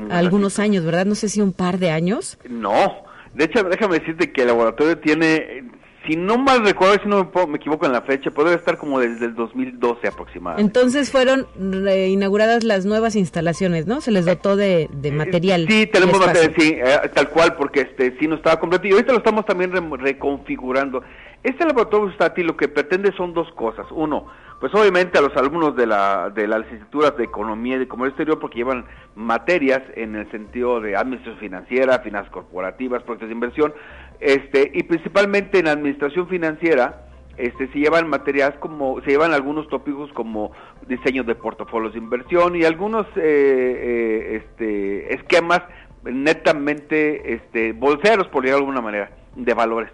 [0.10, 1.06] algunos años, ¿verdad?
[1.06, 2.38] No sé si un par de años.
[2.50, 3.06] No,
[3.36, 5.66] de hecho, déjame decirte que el laboratorio tiene,
[6.08, 9.26] si no mal recuerdo, si no me, equivoco en la fecha, puede estar como desde
[9.26, 10.62] el 2012 aproximadamente.
[10.62, 14.00] Entonces fueron inauguradas las nuevas instalaciones, ¿no?
[14.00, 15.66] Se les dotó de, de eh, material.
[15.68, 18.88] Sí, tenemos material, sí, eh, tal cual, porque este sí no estaba completo.
[18.88, 21.04] Y ahorita lo estamos también reconfigurando.
[21.44, 23.86] Este laboratorio bursátil lo que pretende son dos cosas.
[23.92, 24.28] Uno,
[24.60, 28.12] pues obviamente a los alumnos de, la, de las licenciaturas de Economía y de Comercio
[28.12, 28.86] Exterior, porque llevan
[29.16, 33.74] materias en el sentido de administración financiera, finanzas corporativas, proyectos de inversión,
[34.20, 37.06] este, y principalmente en administración financiera,
[37.38, 40.52] este, se llevan materias como, se llevan algunos tópicos como
[40.88, 45.62] diseño de portafolios de inversión y algunos eh, eh, este, esquemas
[46.04, 49.92] netamente este, bolseros, por decirlo de alguna manera, de valores.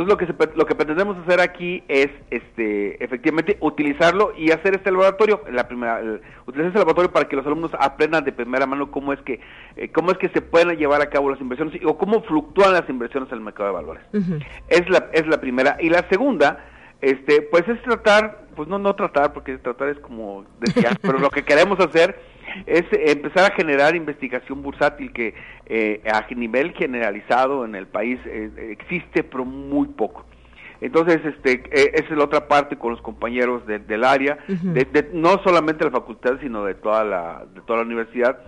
[0.00, 4.74] Entonces lo que se, lo que pretendemos hacer aquí es este efectivamente utilizarlo y hacer
[4.74, 6.00] este laboratorio, la primera
[6.46, 9.40] utilizar este laboratorio para que los alumnos aprendan de primera mano cómo es que
[9.76, 12.88] eh, cómo es que se pueden llevar a cabo las inversiones o cómo fluctúan las
[12.88, 14.04] inversiones en el mercado de valores.
[14.68, 16.64] Es la es la primera y la segunda
[17.02, 21.28] este pues es tratar pues no no tratar porque tratar es como decía, pero lo
[21.28, 22.18] que queremos hacer
[22.66, 25.34] es empezar a generar investigación bursátil que
[25.66, 30.24] eh, a nivel generalizado en el país eh, existe, pero muy poco.
[30.80, 35.42] Entonces, este, eh, esa es la otra parte con los compañeros del área, de, no
[35.44, 38.40] solamente de la facultad, sino de toda la, de toda la universidad,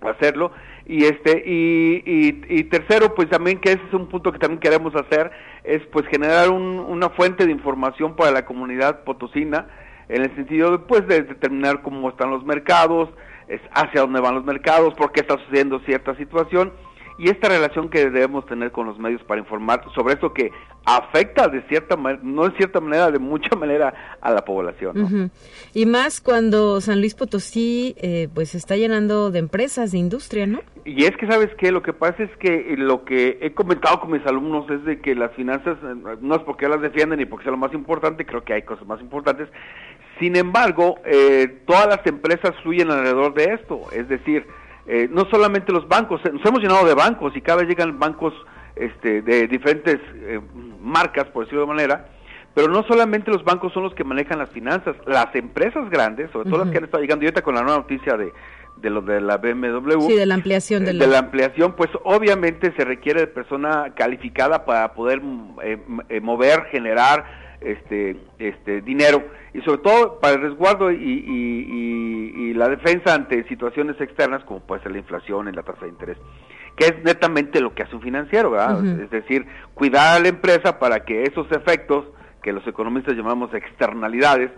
[0.00, 0.50] hacerlo.
[0.84, 4.92] Y este, y, y, tercero, pues también que ese es un punto que también queremos
[4.96, 5.30] hacer,
[5.62, 9.68] es pues generar una fuente de información para la comunidad potosina,
[10.12, 13.08] en el sentido pues, de determinar cómo están los mercados,
[13.72, 16.72] hacia dónde van los mercados, por qué está sucediendo cierta situación
[17.18, 20.50] y esta relación que debemos tener con los medios para informar sobre esto que
[20.84, 25.30] afecta de cierta manera, no de cierta manera, de mucha manera a la población.
[25.74, 30.60] Y más cuando San Luis Potosí eh, pues está llenando de empresas, de industria, ¿no?
[30.84, 34.10] Y es que sabes que lo que pasa es que lo que he comentado con
[34.10, 37.44] mis alumnos es de que las finanzas, eh, no es porque las defienden ni porque
[37.44, 39.48] sea lo más importante, creo que hay cosas más importantes,
[40.18, 44.46] sin embargo, eh, todas las empresas fluyen alrededor de esto, es decir,
[44.86, 48.34] eh, no solamente los bancos, nos hemos llenado de bancos y cada vez llegan bancos
[48.74, 50.40] este, de diferentes eh,
[50.80, 52.08] marcas, por decirlo de manera,
[52.54, 56.50] pero no solamente los bancos son los que manejan las finanzas, las empresas grandes, sobre
[56.50, 58.32] todo las que han estado llegando, y ahorita con la nueva noticia de,
[58.76, 61.18] de lo de la BMW, sí, de la ampliación de, la...
[61.18, 69.22] ampliación, pues obviamente se requiere de persona calificada para poder mover, generar este, este dinero.
[69.54, 74.82] Y sobre todo para el resguardo y, y, la defensa ante situaciones externas como puede
[74.82, 76.18] ser la inflación y la tasa de interés,
[76.76, 81.00] que es netamente lo que hace un financiero, es decir, cuidar a la empresa para
[81.04, 82.04] que esos efectos
[82.42, 84.50] que los economistas llamamos externalidades,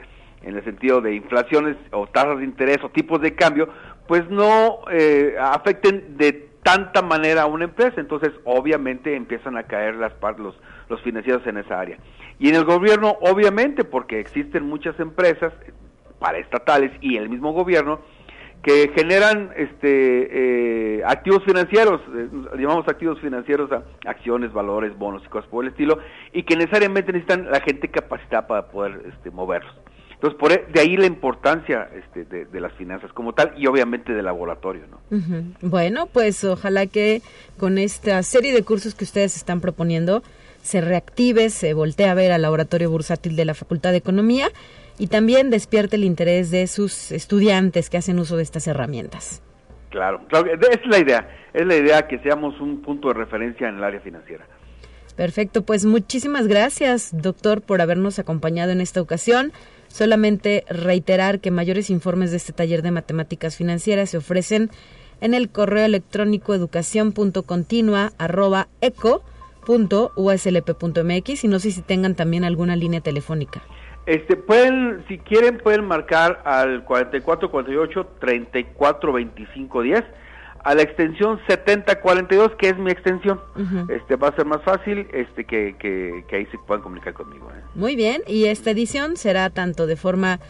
[0.43, 3.69] en el sentido de inflaciones o tasas de interés o tipos de cambio,
[4.07, 8.01] pues no eh, afecten de tanta manera a una empresa.
[8.01, 10.55] Entonces, obviamente, empiezan a caer las los,
[10.89, 11.99] los financieros en esa área.
[12.39, 15.53] Y en el gobierno, obviamente, porque existen muchas empresas
[16.19, 18.01] paraestatales y el mismo gobierno
[18.65, 22.29] que generan este eh, activos financieros, eh,
[22.59, 25.99] llamamos activos financieros a acciones, valores, bonos y cosas por el estilo,
[26.33, 29.75] y que necesariamente necesitan la gente capacitada para poder este, moverlos.
[30.15, 34.15] Entonces, por, e, de ahí la importancia este, de, las finanzas como tal y obviamente
[34.15, 34.85] del laboratorio.
[34.91, 35.01] ¿no?
[35.61, 37.21] Bueno, pues ojalá que
[37.59, 40.23] con esta serie de cursos que ustedes están proponiendo,
[40.65, 44.49] se reactive, se voltee a ver al laboratorio bursátil de la Facultad de Economía
[44.99, 49.43] y también despierte el interés de sus estudiantes que hacen uso de estas herramientas.
[49.91, 53.75] Claro, claro, es la idea, es la idea que seamos un punto de referencia en
[53.77, 54.47] el área financiera.
[55.17, 59.53] Perfecto, pues muchísimas gracias, doctor, por habernos acompañado en esta ocasión.
[59.89, 64.71] Solamente reiterar que mayores informes de este taller de matemáticas financieras se ofrecen
[65.21, 69.23] en el correo electrónico educación.continua@eco
[69.69, 73.63] uslp.mx y no sé si tengan también alguna línea telefónica.
[74.07, 80.05] Este, pueden, si quieren, pueden marcar al 4448 3425 10
[80.65, 83.39] a la extensión 7042, que es mi extensión.
[83.91, 87.51] Este va a ser más fácil este que, que, ahí se puedan comunicar conmigo.
[87.51, 87.61] ¿eh?
[87.75, 90.41] Muy bien, y esta edición será tanto de forma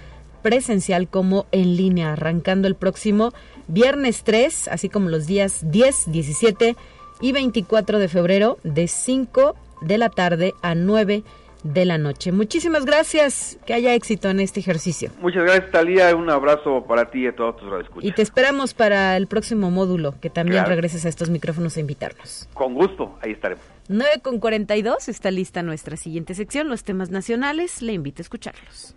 [0.43, 3.33] presencial como en línea, arrancando el próximo
[3.67, 6.77] viernes 3, así como los días 10, 17
[7.25, 11.23] y 24 de febrero de 5 de la tarde a 9
[11.63, 12.33] de la noche.
[12.33, 15.11] Muchísimas gracias, que haya éxito en este ejercicio.
[15.23, 16.15] Muchas gracias, Talía.
[16.15, 18.05] Un abrazo para ti y a todos tus radioescuchas.
[18.05, 22.47] Y te esperamos para el próximo módulo, que también regreses a estos micrófonos a invitarnos.
[22.53, 23.65] Con gusto, ahí estaremos.
[23.89, 27.81] 9 con 42 está lista nuestra siguiente sección, los temas nacionales.
[27.81, 28.97] Le invito a escucharlos.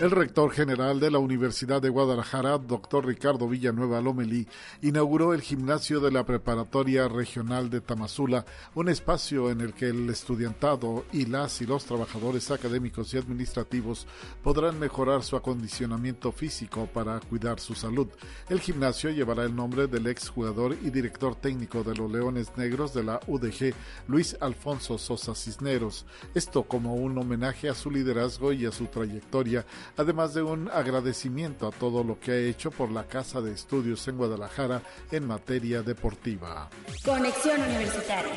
[0.00, 4.48] El rector general de la Universidad de Guadalajara, doctor Ricardo Villanueva Lomelí,
[4.80, 10.08] inauguró el gimnasio de la Preparatoria Regional de Tamazula, un espacio en el que el
[10.08, 14.06] estudiantado y las y los trabajadores académicos y administrativos
[14.42, 18.08] podrán mejorar su acondicionamiento físico para cuidar su salud.
[18.48, 23.04] El gimnasio llevará el nombre del exjugador y director técnico de los Leones Negros de
[23.04, 23.74] la UDG,
[24.08, 26.06] Luis Alfonso Sosa Cisneros.
[26.34, 29.66] Esto como un homenaje a su liderazgo y a su trayectoria
[29.96, 34.06] además de un agradecimiento a todo lo que ha hecho por la Casa de Estudios
[34.08, 36.70] en Guadalajara en materia deportiva.
[37.04, 38.32] Conexión Universitaria.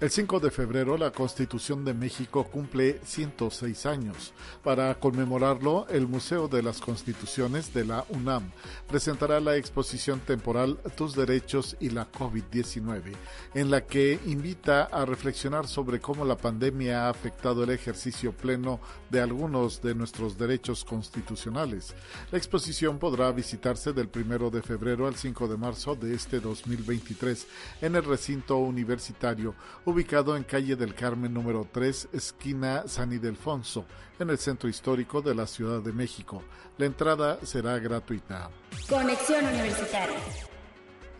[0.00, 4.34] El 5 de febrero la Constitución de México cumple 106 años.
[4.64, 8.50] Para conmemorarlo, el Museo de las Constituciones de la UNAM
[8.88, 13.12] presentará la exposición temporal Tus Derechos y la COVID-19,
[13.54, 18.80] en la que invita a reflexionar sobre cómo la pandemia ha afectado el ejercicio pleno
[19.10, 21.94] de algunos de nuestros derechos constitucionales.
[22.32, 27.46] La exposición podrá visitarse del 1 de febrero al 5 de marzo de este 2023
[27.80, 29.54] en el recinto universitario
[29.84, 33.84] ubicado en calle del Carmen número 3, esquina San Ildefonso,
[34.18, 36.42] en el centro histórico de la Ciudad de México.
[36.78, 38.50] La entrada será gratuita.
[38.88, 40.18] Conexión Universitaria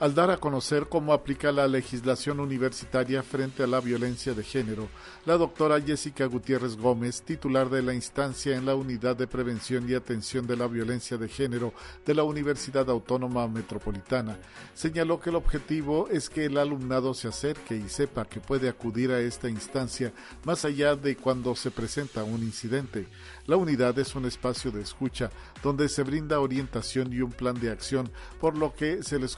[0.04, 4.88] al dar a conocer cómo aplica la legislación universitaria frente a la violencia de género,
[5.24, 9.94] la doctora Jessica Gutiérrez Gómez, titular de la instancia en la Unidad de Prevención y
[9.94, 11.72] Atención de la Violencia de Género
[12.04, 14.36] de la Universidad Autónoma Metropolitana,
[14.74, 19.10] señaló que el objetivo es que el alumnado se acerque y sepa que puede acudir
[19.10, 20.12] a esta instancia
[20.44, 23.06] más allá de cuando se presenta un incidente.
[23.46, 25.30] La unidad es un espacio de escucha
[25.62, 29.34] donde se brinda orientación y un plan de acción, por lo que se les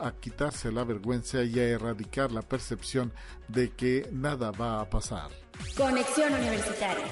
[0.00, 3.12] a quitarse la vergüenza y a erradicar la percepción
[3.48, 5.30] de que nada va a pasar.
[5.76, 7.04] Conexión Universitaria.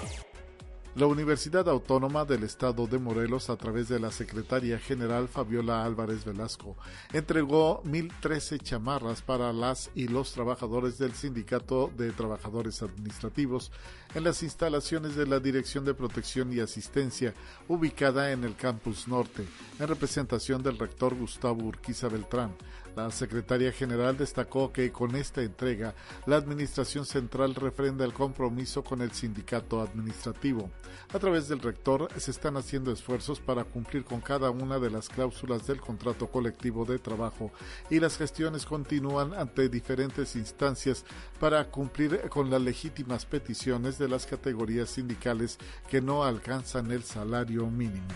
[0.97, 6.25] La Universidad Autónoma del Estado de Morelos, a través de la secretaria general Fabiola Álvarez
[6.25, 6.77] Velasco,
[7.13, 13.71] entregó 1.013 chamarras para las y los trabajadores del Sindicato de Trabajadores Administrativos
[14.17, 17.35] en las instalaciones de la Dirección de Protección y Asistencia,
[17.69, 19.47] ubicada en el Campus Norte,
[19.79, 22.57] en representación del rector Gustavo Urquiza Beltrán.
[23.01, 25.95] La secretaria general destacó que con esta entrega
[26.27, 30.71] la Administración Central refrenda el compromiso con el sindicato administrativo.
[31.15, 35.09] A través del rector se están haciendo esfuerzos para cumplir con cada una de las
[35.09, 37.51] cláusulas del contrato colectivo de trabajo
[37.89, 41.07] y las gestiones continúan ante diferentes instancias
[41.41, 45.57] para cumplir con las legítimas peticiones de las categorías sindicales
[45.89, 48.09] que no alcanzan el salario mínimo.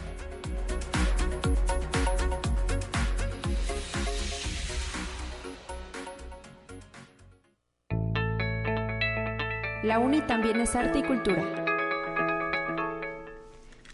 [9.84, 11.44] La UNI también es arte y cultura.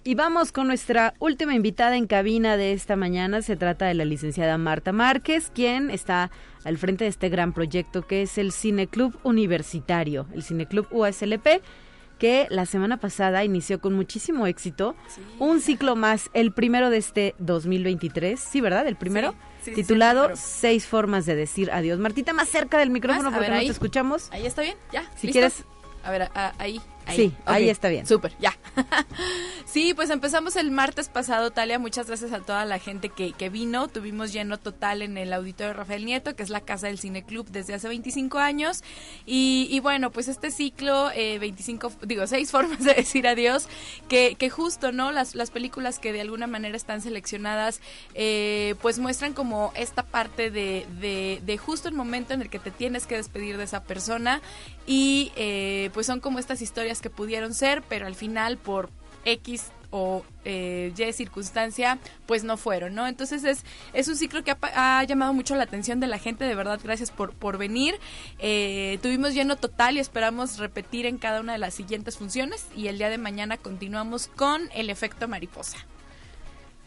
[0.04, 3.42] Y vamos con nuestra última invitada en cabina de esta mañana.
[3.42, 6.30] Se trata de la licenciada Marta Márquez, quien está
[6.62, 11.60] al frente de este gran proyecto que es el Cineclub Universitario, el Cineclub USLP
[12.20, 14.94] que la semana pasada inició con muchísimo éxito.
[15.40, 18.38] Un ciclo más, el primero de este 2023.
[18.38, 18.86] Sí, ¿verdad?
[18.86, 19.34] El primero.
[19.64, 21.98] titulado Seis formas de decir adiós.
[21.98, 24.30] Martita, más cerca del micrófono porque no te escuchamos.
[24.30, 25.10] Ahí está bien, ya.
[25.16, 25.64] Si quieres.
[26.04, 26.28] A ver,
[26.58, 26.80] ahí.
[27.14, 28.06] Sí, ahí está bien.
[28.06, 28.56] Súper, ya.
[29.64, 31.78] sí, pues empezamos el martes pasado, Talia.
[31.78, 33.88] Muchas gracias a toda la gente que, que, vino.
[33.88, 37.48] Tuvimos lleno total en el auditorio Rafael Nieto, que es la casa del Cine Club
[37.50, 38.82] desde hace 25 años.
[39.26, 43.68] Y, bueno, pues este ciclo, eh, 25, digo, seis formas de decir adiós,
[44.08, 45.12] que, que justo, ¿no?
[45.12, 47.80] Las, las películas que de alguna manera están seleccionadas,
[48.14, 52.58] eh, pues muestran como esta parte de, de, de, justo el momento en el que
[52.58, 54.40] te tienes que despedir de esa persona.
[54.86, 58.90] Y eh, pues son como estas historias que pudieron ser, pero al final por
[59.24, 63.06] X o eh, Y circunstancia, pues no fueron, ¿no?
[63.06, 66.54] Entonces es, es un ciclo que ha, llamado mucho la atención de la gente, de
[66.54, 67.98] verdad, gracias por, por venir.
[68.38, 72.86] Eh, tuvimos lleno total y esperamos repetir en cada una de las siguientes funciones y
[72.86, 75.78] el día de mañana continuamos con el efecto mariposa.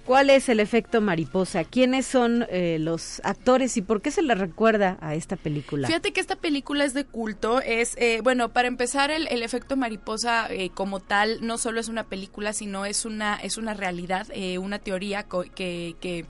[0.06, 1.64] ¿Cuál es el efecto mariposa?
[1.64, 5.88] ¿Quiénes son eh, los actores y por qué se le recuerda a esta película?
[5.88, 7.62] Fíjate que esta película es de culto.
[7.62, 11.88] Es, eh, bueno, para empezar, el, el efecto mariposa eh, como tal no solo es
[11.88, 16.26] una película, sino es una, es una realidad, eh, una teoría que, que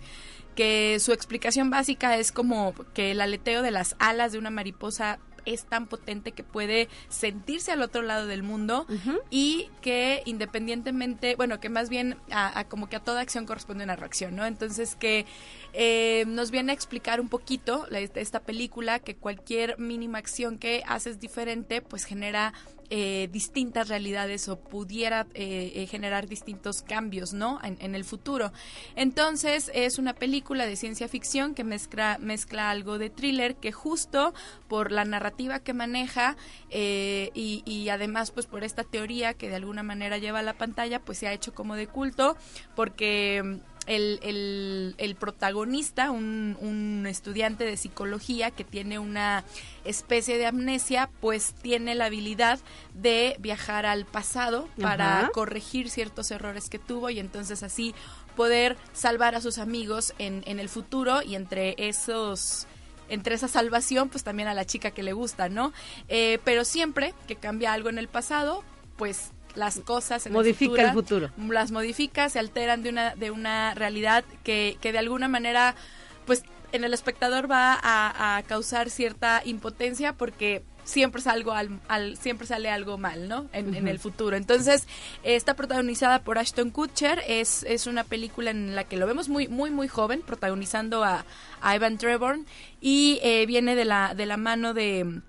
[0.54, 5.20] que su explicación básica es como que el aleteo de las alas de una mariposa
[5.46, 8.86] es tan potente que puede sentirse al otro lado del mundo
[9.30, 13.84] y que independientemente, bueno, que más bien a, a como que a toda acción corresponde
[13.84, 14.46] una reacción, ¿no?
[14.46, 15.26] Entonces que
[15.74, 20.84] eh, nos viene a explicar un poquito la- esta película que cualquier mínima acción que
[20.88, 22.54] haces diferente pues genera
[22.96, 27.60] eh, distintas realidades o pudiera eh, eh, generar distintos cambios, ¿no?
[27.64, 28.52] En, el futuro.
[28.96, 34.36] Entonces es una película de ciencia ficción que mezcla, mezcla algo de thriller que justo
[34.68, 36.38] por la narrativa que maneja
[36.70, 41.00] y, y además pues por esta teoría que de alguna manera lleva a la pantalla
[41.00, 42.38] pues se ha hecho como de culto
[42.76, 49.44] porque el, el, el protagonista, un, un estudiante de psicología que tiene una
[49.84, 52.60] especie de amnesia, pues tiene la habilidad
[52.94, 55.30] de viajar al pasado para Ajá.
[55.34, 57.94] corregir ciertos errores que tuvo y entonces así
[58.36, 62.68] poder salvar a sus amigos en, en el futuro y entre esos
[63.10, 65.74] entre esa salvación pues también a la chica que le gusta, ¿no?
[66.08, 68.64] Eh, pero siempre que cambia algo en el pasado,
[68.96, 71.30] pues las cosas en Modifica el el futuro.
[71.50, 75.76] las modifica, se alteran de una, de una realidad que, que de alguna manera,
[76.26, 82.18] pues en el espectador va a, a causar cierta impotencia porque siempre salgo al, al-
[82.18, 83.46] siempre sale algo mal, ¿no?
[83.54, 84.36] En, en el futuro.
[84.36, 84.86] Entonces,
[85.24, 89.30] eh, está protagonizada por Ashton Kutcher, es, es una película en la que lo vemos
[89.30, 91.26] muy, muy, muy joven, protagonizando a,
[91.62, 92.46] a Ivan Trevorn,
[92.82, 95.22] y eh, viene de la, de la mano de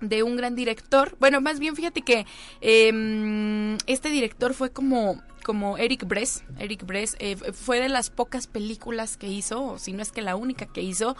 [0.00, 1.16] de un gran director.
[1.20, 2.26] Bueno, más bien fíjate que
[2.60, 6.44] eh, este director fue como como Eric Bress.
[6.58, 10.22] Eric Bress eh, fue de las pocas películas que hizo, o si no es que
[10.22, 11.16] la única que hizo,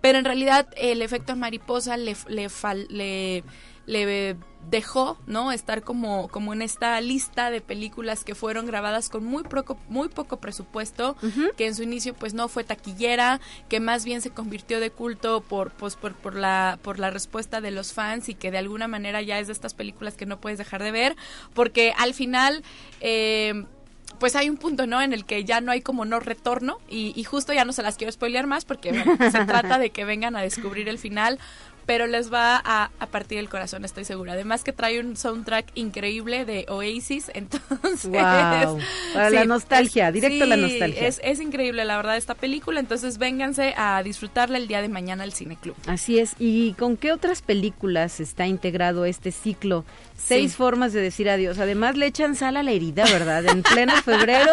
[0.00, 2.48] pero en realidad el efecto mariposa le, le,
[2.88, 3.44] le,
[3.86, 4.36] le
[4.70, 5.52] dejó, ¿no?
[5.52, 10.08] Estar como, como en esta lista de películas que fueron grabadas con muy poco, muy
[10.08, 11.16] poco presupuesto,
[11.56, 15.42] que en su inicio pues no fue taquillera, que más bien se convirtió de culto
[15.42, 18.88] por, pues, por, por la, por la respuesta de los fans y que de alguna
[18.88, 21.16] manera ya es de estas películas que no puedes dejar de ver,
[21.52, 22.62] porque al final...
[23.00, 23.64] Eh,
[24.18, 25.02] pues hay un punto, ¿no?
[25.02, 27.82] En el que ya no hay como no retorno y, y justo ya no se
[27.82, 31.40] las quiero spoilear más porque bueno, se trata de que vengan a descubrir el final,
[31.86, 34.32] pero les va a, a partir el corazón, estoy segura.
[34.32, 38.06] Además que trae un soundtrack increíble de Oasis, entonces...
[38.06, 38.78] Guau,
[39.12, 41.06] para la nostalgia, directo a la sí, nostalgia.
[41.06, 45.24] Es, es increíble, la verdad, esta película, entonces vénganse a disfrutarla el día de mañana
[45.24, 45.76] al Cine Club.
[45.86, 46.34] Así es.
[46.38, 49.84] ¿Y con qué otras películas está integrado este ciclo?
[50.16, 50.56] Seis Sí.
[50.56, 51.58] formas de decir adiós.
[51.58, 53.44] Además le echan sal a la herida, ¿verdad?
[53.46, 54.52] En pleno febrero,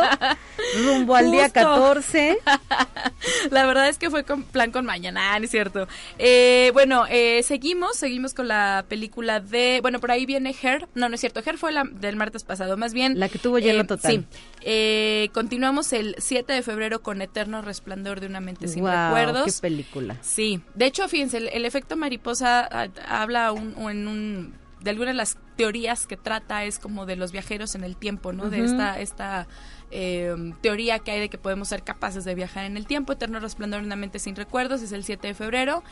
[0.86, 1.60] rumbo al día Justo.
[1.62, 2.38] 14.
[3.52, 5.88] La verdad es que fue con plan con mañana, ah, ¿no es cierto?
[6.18, 11.08] Eh, bueno, eh, seguimos, seguimos con la película de, bueno, por ahí viene Her, no,
[11.10, 13.20] no es cierto, Her fue la del martes pasado, más bien.
[13.20, 14.12] La que tuvo lleno eh, total.
[14.12, 14.26] Sí,
[14.62, 19.46] Eh, continuamos el 7 de febrero con Eterno Resplandor de una mente sin recuerdos.
[19.46, 20.18] qué película.
[20.22, 24.90] Sí, de hecho, fíjense, el, el efecto mariposa ah, habla un, un- en un de
[24.90, 28.50] algunas de las teorías que trata es como de los viajeros en el tiempo, ¿no?
[28.50, 29.48] De esta esta
[29.92, 33.14] eh, teoría que hay de que podemos ser capaces de viajar en el tiempo.
[33.14, 35.84] Eterno resplandor de una mente sin recuerdos es el 7 de febrero.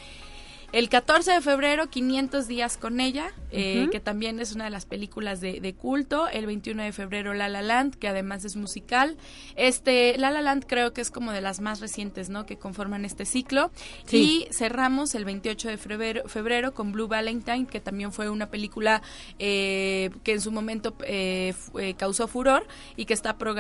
[0.72, 4.86] El 14 de febrero, 500 días con ella, eh, que también es una de las
[4.86, 6.28] películas de, de culto.
[6.28, 9.18] El 21 de febrero, La La Land, que además es musical.
[9.56, 12.46] Este, La La Land creo que es como de las más recientes, ¿no?
[12.46, 13.72] Que conforman este ciclo.
[14.06, 14.48] Sí.
[14.50, 19.02] Y cerramos el 28 de febrero, febrero con Blue Valentine, que también fue una película
[19.40, 23.56] eh, que en su momento eh, eh, causó furor y que está pro-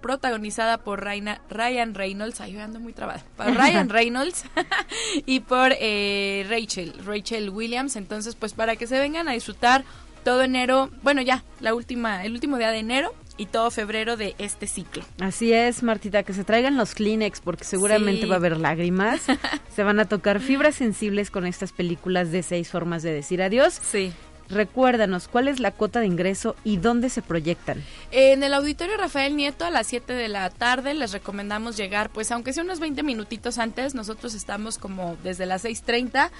[0.00, 2.40] protagonizada por Raina- Ryan Reynolds.
[2.40, 3.22] Ay, yo ando muy trabada.
[3.36, 4.44] Por Ryan Reynolds
[5.26, 7.96] y por eh, Rachel, Rachel Williams.
[7.96, 9.84] Entonces, pues para que se vengan a disfrutar
[10.24, 14.34] todo enero, bueno, ya, la última, el último día de enero y todo febrero de
[14.38, 15.02] este ciclo.
[15.20, 18.28] Así es, Martita, que se traigan los Kleenex porque seguramente Sí.
[18.28, 19.22] va a haber lágrimas.
[19.74, 23.80] se van a tocar fibras sensibles con estas películas de seis formas de decir adiós.
[23.82, 24.12] Sí.
[24.52, 27.82] Recuérdanos, ¿cuál es la cuota de ingreso y dónde se proyectan?
[28.10, 32.30] En el auditorio Rafael Nieto a las 7 de la tarde les recomendamos llegar, pues
[32.30, 36.30] aunque sea unos 20 minutitos antes, nosotros estamos como desde las 6.30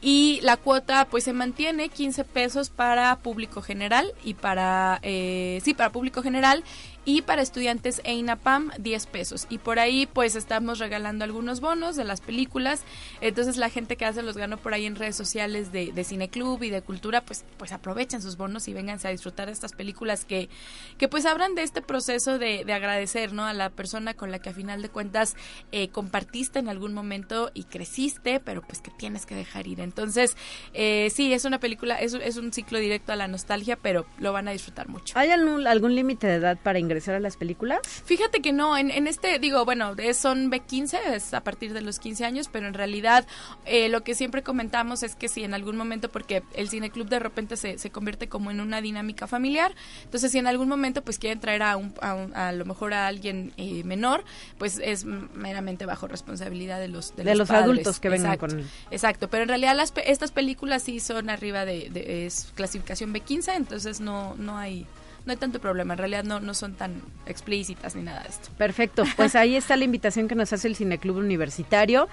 [0.00, 5.74] y la cuota pues se mantiene 15 pesos para público general y para, eh, sí,
[5.74, 6.64] para público general
[7.08, 9.46] y para estudiantes e INAPAM 10 pesos.
[9.48, 12.82] Y por ahí pues estamos regalando algunos bonos de las películas.
[13.22, 16.62] Entonces la gente que hace los gano por ahí en redes sociales de, de Cineclub
[16.62, 20.26] y de Cultura pues, pues aprovechen sus bonos y vénganse a disfrutar de estas películas
[20.26, 20.50] que,
[20.98, 23.46] que pues hablan de este proceso de, de agradecer ¿no?
[23.46, 25.34] a la persona con la que a final de cuentas
[25.72, 29.80] eh, compartiste en algún momento y creciste, pero pues que tienes que dejar ir.
[29.80, 30.36] Entonces,
[30.74, 34.34] eh, sí, es una película, es, es un ciclo directo a la nostalgia, pero lo
[34.34, 35.18] van a disfrutar mucho.
[35.18, 37.80] ¿Hay algún, algún límite de edad para ingresar a las películas?
[38.04, 41.98] Fíjate que no, en, en este, digo, bueno, son B15, es a partir de los
[41.98, 43.26] 15 años, pero en realidad
[43.66, 47.18] eh, lo que siempre comentamos es que si en algún momento, porque el cineclub de
[47.18, 49.74] repente se, se convierte como en una dinámica familiar,
[50.04, 52.94] entonces si en algún momento pues quieren traer a, un, a, un- a lo mejor
[52.94, 54.24] a alguien eh, menor,
[54.58, 58.56] pues es meramente bajo responsabilidad de los, de De los adultos que vengan Exacto.
[58.56, 63.12] con- Exacto, pero en realidad las, estas películas sí son arriba de, de- es clasificación
[63.14, 64.86] B15, entonces no, no hay
[65.28, 68.48] no hay tanto problema, en realidad no, no son tan explícitas ni nada de esto.
[68.56, 72.08] Perfecto, pues ahí está la invitación que nos hace el Cineclub Universitario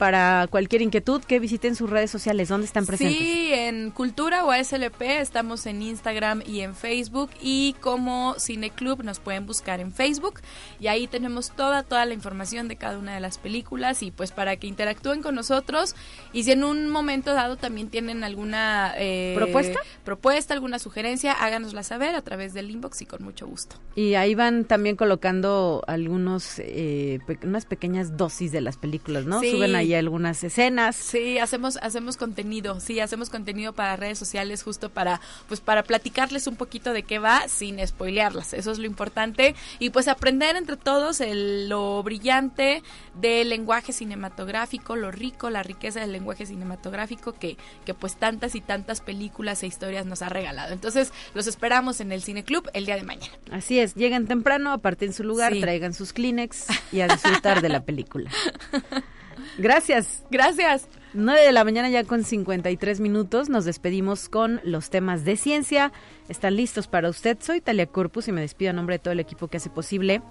[0.00, 2.48] para cualquier inquietud que visiten sus redes sociales.
[2.48, 3.18] ¿Dónde están presentes?
[3.18, 9.20] Sí, en Cultura o ASLP estamos en Instagram y en Facebook y como Cineclub nos
[9.20, 10.40] pueden buscar en Facebook
[10.80, 14.32] y ahí tenemos toda toda la información de cada una de las películas y pues
[14.32, 15.94] para que interactúen con nosotros
[16.32, 19.80] y si en un momento dado también tienen alguna eh, ¿Propuesta?
[20.02, 23.76] propuesta, alguna sugerencia, háganosla saber a través del inbox y con mucho gusto.
[23.94, 29.40] Y ahí van también colocando algunos, eh, pe- unas pequeñas dosis de las películas, ¿no?
[29.40, 29.50] Sí.
[29.50, 30.96] Suben ahí algunas escenas.
[30.96, 36.46] Sí, hacemos hacemos contenido, sí, hacemos contenido para redes sociales justo para pues para platicarles
[36.46, 38.52] un poquito de qué va sin spoilearlas.
[38.54, 42.82] Eso es lo importante y pues aprender entre todos el, lo brillante
[43.20, 48.60] del lenguaje cinematográfico, lo rico, la riqueza del lenguaje cinematográfico que que pues tantas y
[48.60, 50.72] tantas películas e historias nos ha regalado.
[50.72, 53.32] Entonces, los esperamos en el Cine Club el día de mañana.
[53.50, 55.60] Así es, lleguen temprano, aparten su lugar, Sí.
[55.60, 58.30] traigan sus Kleenex y a disfrutar de la película.
[59.58, 60.24] Gracias.
[60.30, 60.88] Gracias.
[61.12, 63.48] 9 de la mañana ya con 53 minutos.
[63.48, 65.92] Nos despedimos con los temas de ciencia.
[66.28, 67.36] ¿Están listos para usted?
[67.40, 70.22] Soy Talia Corpus y me despido a nombre de todo el equipo que hace posible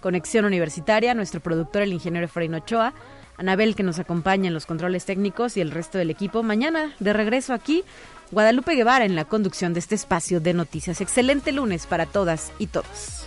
[0.00, 2.94] Conexión Universitaria, nuestro productor, el ingeniero Efraín Ochoa,
[3.38, 6.42] Anabel que nos acompaña en los controles técnicos y el resto del equipo.
[6.42, 7.84] Mañana de regreso aquí,
[8.30, 11.00] Guadalupe Guevara en la conducción de este espacio de noticias.
[11.00, 13.26] Excelente lunes para todas y todos.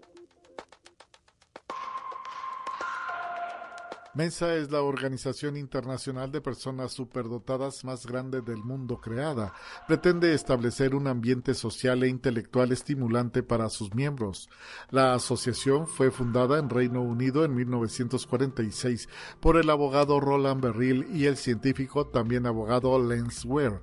[4.13, 9.53] Mensa es la organización internacional de personas superdotadas más grande del mundo creada.
[9.87, 14.49] Pretende establecer un ambiente social e intelectual estimulante para sus miembros.
[14.89, 19.07] La asociación fue fundada en Reino Unido en 1946
[19.39, 23.79] por el abogado Roland Berril y el científico también abogado Lance Ware.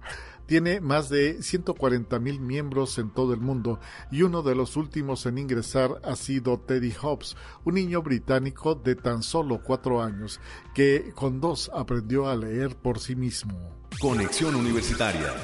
[0.49, 3.81] Tiene más de 140 mil miembros en todo el mundo
[4.11, 7.37] y uno de los últimos en ingresar ha sido Teddy Hobbs,
[7.67, 10.41] un niño británico de tan solo cuatro años
[10.75, 13.61] que con dos aprendió a leer por sí mismo.
[14.01, 15.35] Conexión Universitaria.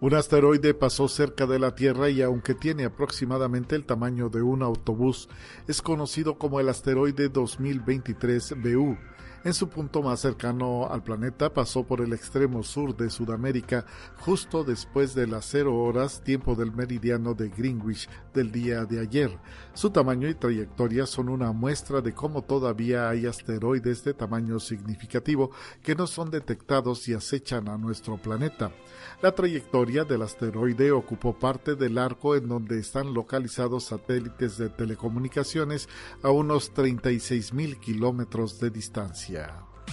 [0.00, 4.62] Un asteroide pasó cerca de la Tierra y aunque tiene aproximadamente el tamaño de un
[4.62, 5.28] autobús,
[5.66, 8.96] es conocido como el asteroide 2023 BU.
[9.44, 13.84] En su punto más cercano al planeta pasó por el extremo sur de Sudamérica
[14.20, 19.38] justo después de las cero horas tiempo del meridiano de Greenwich del día de ayer.
[19.74, 25.50] Su tamaño y trayectoria son una muestra de cómo todavía hay asteroides de tamaño significativo
[25.82, 28.72] que no son detectados y acechan a nuestro planeta.
[29.20, 35.86] La trayectoria del asteroide ocupó parte del arco en donde están localizados satélites de telecomunicaciones
[36.22, 39.33] a unos 36 mil kilómetros de distancia.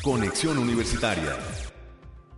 [0.03, 1.37] Conexión Universitaria.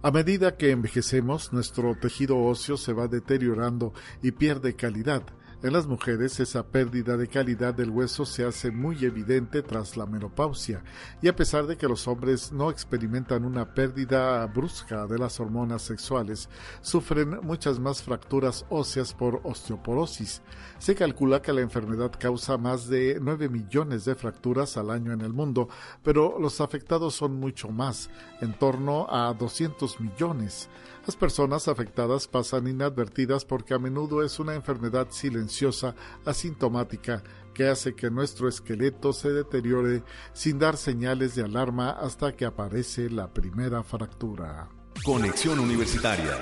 [0.01, 5.23] A medida que envejecemos, nuestro tejido óseo se va deteriorando y pierde calidad.
[5.63, 10.05] En las mujeres esa pérdida de calidad del hueso se hace muy evidente tras la
[10.05, 10.83] menopausia
[11.21, 15.81] y a pesar de que los hombres no experimentan una pérdida brusca de las hormonas
[15.81, 16.49] sexuales,
[16.81, 20.41] sufren muchas más fracturas óseas por osteoporosis.
[20.79, 25.21] Se calcula que la enfermedad causa más de 9 millones de fracturas al año en
[25.21, 25.69] el mundo,
[26.03, 28.09] pero los afectados son mucho más,
[28.41, 30.67] en torno a 200 millones.
[31.05, 35.95] Las personas afectadas pasan inadvertidas porque a menudo es una enfermedad silenciosa,
[36.25, 37.23] asintomática,
[37.53, 43.09] que hace que nuestro esqueleto se deteriore sin dar señales de alarma hasta que aparece
[43.09, 44.69] la primera fractura.
[45.03, 46.39] Conexión Universitaria.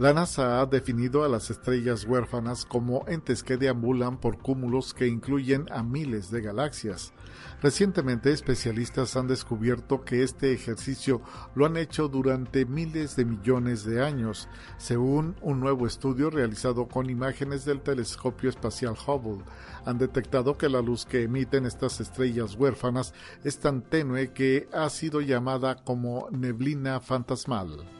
[0.00, 5.06] La NASA ha definido a las estrellas huérfanas como entes que deambulan por cúmulos que
[5.06, 7.12] incluyen a miles de galaxias.
[7.60, 11.20] Recientemente especialistas han descubierto que este ejercicio
[11.54, 14.48] lo han hecho durante miles de millones de años,
[14.78, 19.44] según un nuevo estudio realizado con imágenes del telescopio espacial Hubble.
[19.84, 23.12] Han detectado que la luz que emiten estas estrellas huérfanas
[23.44, 27.99] es tan tenue que ha sido llamada como neblina fantasmal.